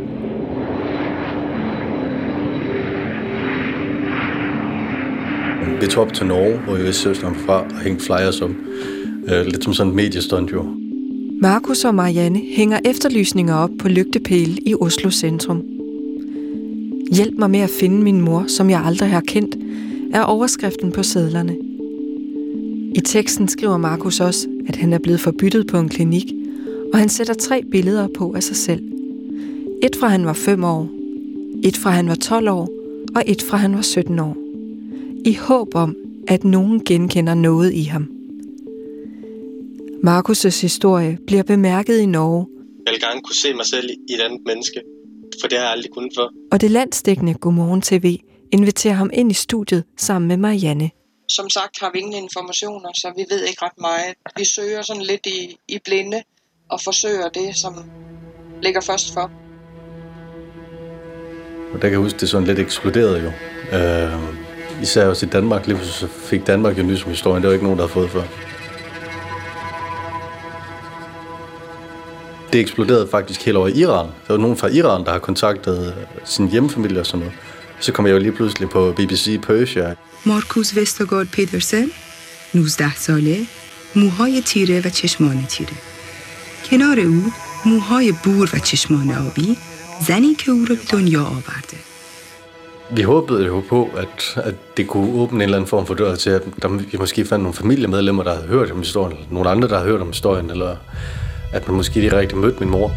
Vi 5.81 5.87
tog 5.87 6.05
op 6.05 6.13
til 6.13 6.27
Norge, 6.27 6.59
hvor 6.59 6.77
jeg 6.77 6.85
vidste 6.85 7.15
ham 7.23 7.35
fra, 7.35 7.63
og 7.63 7.81
hængte 7.81 8.05
flyers 8.05 8.41
om. 8.41 8.57
Øh, 9.29 9.47
lidt 9.47 9.65
som 9.65 9.73
sådan 9.73 9.91
et 9.91 9.97
mediestunt 9.97 10.53
jo. 10.53 10.65
Markus 11.41 11.85
og 11.85 11.95
Marianne 11.95 12.41
hænger 12.57 12.79
efterlysninger 12.85 13.55
op 13.55 13.71
på 13.79 13.89
lygtepæle 13.89 14.59
i 14.67 14.75
Oslo 14.75 15.11
centrum. 15.11 15.63
Hjælp 17.13 17.39
mig 17.39 17.51
med 17.51 17.61
at 17.61 17.71
finde 17.81 18.03
min 18.03 18.21
mor, 18.21 18.45
som 18.49 18.71
jeg 18.71 18.83
aldrig 18.85 19.11
har 19.11 19.21
kendt, 19.21 19.57
er 20.13 20.23
overskriften 20.23 20.93
på 20.93 21.03
sædlerne. 21.03 21.57
I 22.95 23.01
teksten 23.01 23.49
skriver 23.49 23.77
Markus 23.77 24.21
også, 24.21 24.49
at 24.69 24.77
han 24.77 24.93
er 24.93 24.99
blevet 24.99 25.21
forbyttet 25.21 25.67
på 25.67 25.79
en 25.79 25.89
klinik, 25.89 26.33
og 26.93 26.99
han 26.99 27.09
sætter 27.09 27.35
tre 27.35 27.63
billeder 27.71 28.09
på 28.19 28.33
af 28.37 28.43
sig 28.43 28.57
selv. 28.57 28.83
Et 29.83 29.97
fra 30.01 30.09
han 30.09 30.27
var 30.27 30.33
5 30.33 30.65
år, 30.65 30.89
et 31.65 31.77
fra 31.77 31.91
han 31.91 32.09
var 32.09 32.15
12 32.15 32.49
år, 32.49 32.69
og 33.17 33.23
et 33.27 33.43
fra 33.43 33.57
han 33.57 33.75
var 33.75 33.83
17 33.83 34.19
år. 34.19 34.44
I 35.27 35.35
håb 35.35 35.75
om, 35.75 35.97
at 36.29 36.45
nogen 36.45 36.85
genkender 36.85 37.35
noget 37.35 37.73
i 37.73 37.83
ham. 37.83 38.11
Markus' 40.07 40.61
historie 40.61 41.19
bliver 41.27 41.43
bemærket 41.43 41.99
i 41.99 42.07
Norge. 42.07 42.47
Jeg 42.87 42.93
vil 42.93 43.01
gerne 43.01 43.21
kunne 43.21 43.37
se 43.37 43.55
mig 43.55 43.67
selv 43.67 43.91
i 43.91 44.15
et 44.15 44.21
andet 44.21 44.41
menneske, 44.47 44.81
for 45.41 45.49
det 45.49 45.59
har 45.59 45.65
jeg 45.65 45.73
aldrig 45.73 45.91
kunnet 45.93 46.13
før. 46.19 46.29
Og 46.53 46.61
det 46.61 46.71
landstækkende 46.71 47.35
Godmorgen 47.35 47.83
TV 47.83 48.19
inviterer 48.53 48.95
ham 48.95 49.11
ind 49.13 49.31
i 49.31 49.35
studiet 49.35 49.85
sammen 49.97 50.29
med 50.29 50.37
Marianne. 50.37 50.91
Som 51.29 51.51
sagt 51.51 51.81
har 51.81 51.91
vi 51.93 51.99
ingen 51.99 52.25
informationer, 52.25 52.91
så 52.95 53.13
vi 53.17 53.25
ved 53.31 53.45
ikke 53.45 53.63
ret 53.63 53.79
meget. 53.81 54.15
Vi 54.37 54.45
søger 54.45 54.83
sådan 54.83 55.03
lidt 55.03 55.27
i, 55.27 55.57
i 55.69 55.79
blinde 55.85 56.23
og 56.71 56.81
forsøger 56.81 57.29
det, 57.29 57.57
som 57.57 57.75
ligger 58.63 58.81
først 58.81 59.13
for. 59.15 59.31
Og 61.73 61.83
der 61.83 61.89
kan 61.89 61.91
jeg 61.91 61.99
huske, 61.99 62.19
det 62.19 62.29
sådan 62.29 62.47
lidt 62.47 62.59
eksploderede 62.59 63.21
jo. 63.23 63.33
Øh, 63.79 64.44
især 64.84 65.08
også 65.08 65.26
i 65.26 65.30
Danmark. 65.30 65.68
Lige 65.68 65.80
så 65.86 66.08
fik 66.26 66.48
Danmark 66.48 66.78
jo 66.78 66.84
nys 66.84 67.04
om 67.04 67.10
historien. 67.10 67.42
Det 67.42 67.48
var 67.48 67.54
ikke 67.54 67.66
nogen, 67.66 67.80
der 67.80 67.88
havde 67.88 67.94
fået 67.94 68.10
før. 68.10 68.24
Det 72.54 72.62
eksploderede 72.62 73.08
faktisk 73.12 73.46
helt 73.46 73.58
over 73.58 73.68
i 73.68 73.72
Iran. 73.72 74.06
Der 74.28 74.34
var 74.34 74.38
nogen 74.38 74.58
fra 74.58 74.68
Iran, 74.68 75.06
der 75.06 75.12
har 75.12 75.20
kontaktet 75.20 75.94
sin 76.26 76.50
hjemmefamilie 76.50 77.00
og 77.00 77.06
sådan 77.06 77.20
noget. 77.20 77.34
Så 77.80 77.92
kom 77.92 78.06
jeg 78.08 78.14
jo 78.14 78.20
lige 78.20 78.32
pludselig 78.32 78.70
på 78.70 78.92
BBC 78.92 79.42
Persia. 79.42 79.96
مارکوس 80.26 80.78
وستگارد 80.78 81.28
پیدرسن 81.32 81.88
19 82.54 82.94
ساله 82.96 83.46
موهای 83.96 84.42
تیره 84.42 84.82
و 84.86 84.90
چشمان 84.90 85.46
تیره 85.46 85.74
کنار 86.70 87.00
او 87.00 87.32
موهای 87.66 88.12
بور 88.12 88.50
و 88.54 88.60
چشمان 88.60 89.12
آبی 89.12 89.58
زنی 90.08 90.36
که 90.36 90.52
او 90.52 90.66
را 90.66 90.76
به 90.76 90.82
دنیا 90.90 91.24
آورده 91.24 91.78
vi 92.91 93.03
håbede 93.03 93.47
jo 93.47 93.63
på, 93.69 93.91
at, 93.97 94.45
at 94.45 94.55
det 94.77 94.89
kunne 94.89 95.21
åbne 95.21 95.37
en 95.37 95.43
eller 95.43 95.57
anden 95.57 95.69
form 95.69 95.87
for 95.87 95.95
dør 95.95 96.15
til, 96.15 96.31
at 96.31 96.43
der, 96.63 96.69
vi 96.69 96.97
måske 96.99 97.25
fandt 97.25 97.43
nogle 97.43 97.55
familiemedlemmer, 97.55 98.23
der 98.23 98.35
havde 98.35 98.47
hørt 98.47 98.71
om 98.71 98.79
historien, 98.79 99.13
eller 99.17 99.27
nogle 99.31 99.51
andre, 99.51 99.69
der 99.69 99.75
havde 99.79 99.91
hørt 99.91 100.01
om 100.01 100.07
historien, 100.07 100.51
eller 100.51 100.77
at 101.53 101.69
man 101.69 101.77
måske 101.77 102.01
direkte 102.01 102.37
mødte 102.37 102.61
min 102.61 102.71
mor. 102.71 102.91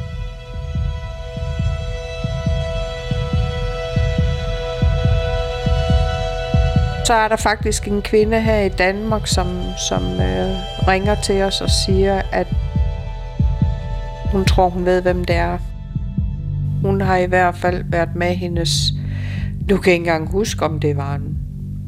Så 7.05 7.13
er 7.13 7.27
der 7.27 7.35
faktisk 7.35 7.87
en 7.87 8.01
kvinde 8.01 8.41
her 8.41 8.59
i 8.59 8.69
Danmark, 8.69 9.27
som, 9.27 9.47
som 9.89 10.03
øh, 10.03 10.49
ringer 10.87 11.15
til 11.15 11.41
os 11.41 11.61
og 11.61 11.69
siger, 11.85 12.21
at 12.31 12.47
hun 14.31 14.45
tror, 14.45 14.69
hun 14.69 14.85
ved, 14.85 15.01
hvem 15.01 15.25
det 15.25 15.35
er. 15.35 15.57
Hun 16.81 17.01
har 17.01 17.17
i 17.17 17.25
hvert 17.25 17.55
fald 17.55 17.83
været 17.87 18.15
med 18.15 18.35
hendes... 18.35 18.69
Du 19.69 19.77
kan 19.77 19.93
ikke 19.93 20.01
engang 20.01 20.31
huske, 20.31 20.65
om 20.65 20.79
det 20.79 20.97
var 20.97 21.15
en 21.15 21.37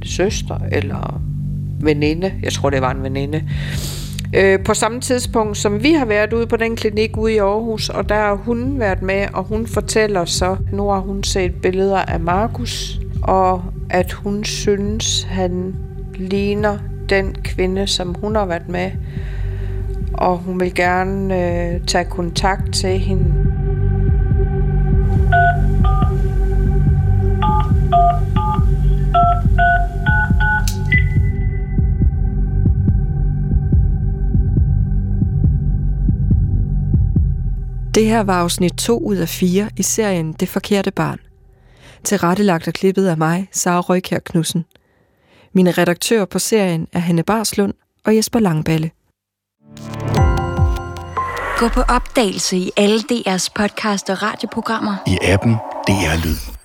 søster 0.03 0.59
eller 0.71 1.21
veninde. 1.81 2.33
Jeg 2.43 2.53
tror, 2.53 2.69
det 2.69 2.81
var 2.81 2.91
en 2.91 3.03
veninde. 3.03 3.43
Øh, 4.35 4.59
på 4.59 4.73
samme 4.73 5.01
tidspunkt, 5.01 5.57
som 5.57 5.83
vi 5.83 5.93
har 5.93 6.05
været 6.05 6.33
ude 6.33 6.47
på 6.47 6.57
den 6.57 6.75
klinik 6.75 7.17
ude 7.17 7.33
i 7.33 7.37
Aarhus, 7.37 7.89
og 7.89 8.09
der 8.09 8.15
har 8.15 8.35
hun 8.35 8.79
været 8.79 9.01
med, 9.01 9.27
og 9.33 9.43
hun 9.43 9.67
fortæller 9.67 10.25
så, 10.25 10.57
nu 10.71 10.89
har 10.89 10.99
hun 10.99 11.23
set 11.23 11.53
billeder 11.61 11.97
af 11.97 12.19
Markus, 12.19 12.99
og 13.23 13.63
at 13.89 14.11
hun 14.11 14.43
synes, 14.43 15.23
han 15.23 15.75
ligner 16.15 16.77
den 17.09 17.35
kvinde, 17.43 17.87
som 17.87 18.15
hun 18.21 18.35
har 18.35 18.45
været 18.45 18.69
med, 18.69 18.91
og 20.13 20.37
hun 20.37 20.59
vil 20.59 20.75
gerne 20.75 21.35
øh, 21.73 21.81
tage 21.87 22.05
kontakt 22.05 22.73
til 22.73 22.99
hende. 22.99 23.38
Det 37.99 38.07
her 38.07 38.23
var 38.23 38.41
afsnit 38.41 38.73
2 38.73 38.99
ud 38.99 39.15
af 39.15 39.29
4 39.29 39.69
i 39.77 39.83
serien 39.83 40.33
Det 40.33 40.49
Forkerte 40.49 40.91
Barn. 40.91 41.19
Tilrettelagt 42.03 42.67
og 42.67 42.73
klippet 42.73 43.07
af 43.07 43.17
mig, 43.17 43.47
Sara 43.51 43.79
Røykær 43.79 44.19
Knudsen. 44.19 44.65
Mine 45.53 45.71
redaktører 45.71 46.25
på 46.25 46.39
serien 46.39 46.87
er 46.93 46.99
Hanne 46.99 47.23
Barslund 47.23 47.73
og 48.05 48.15
Jesper 48.15 48.39
Langballe. 48.39 48.91
Gå 51.57 51.67
på 51.67 51.81
opdagelse 51.81 52.57
i 52.57 52.71
alle 52.77 52.99
DR's 52.99 53.47
podcast 53.55 54.09
og 54.09 54.23
radioprogrammer. 54.23 54.95
I 55.07 55.17
appen 55.21 55.53
DR 55.87 56.25
Lyd. 56.25 56.58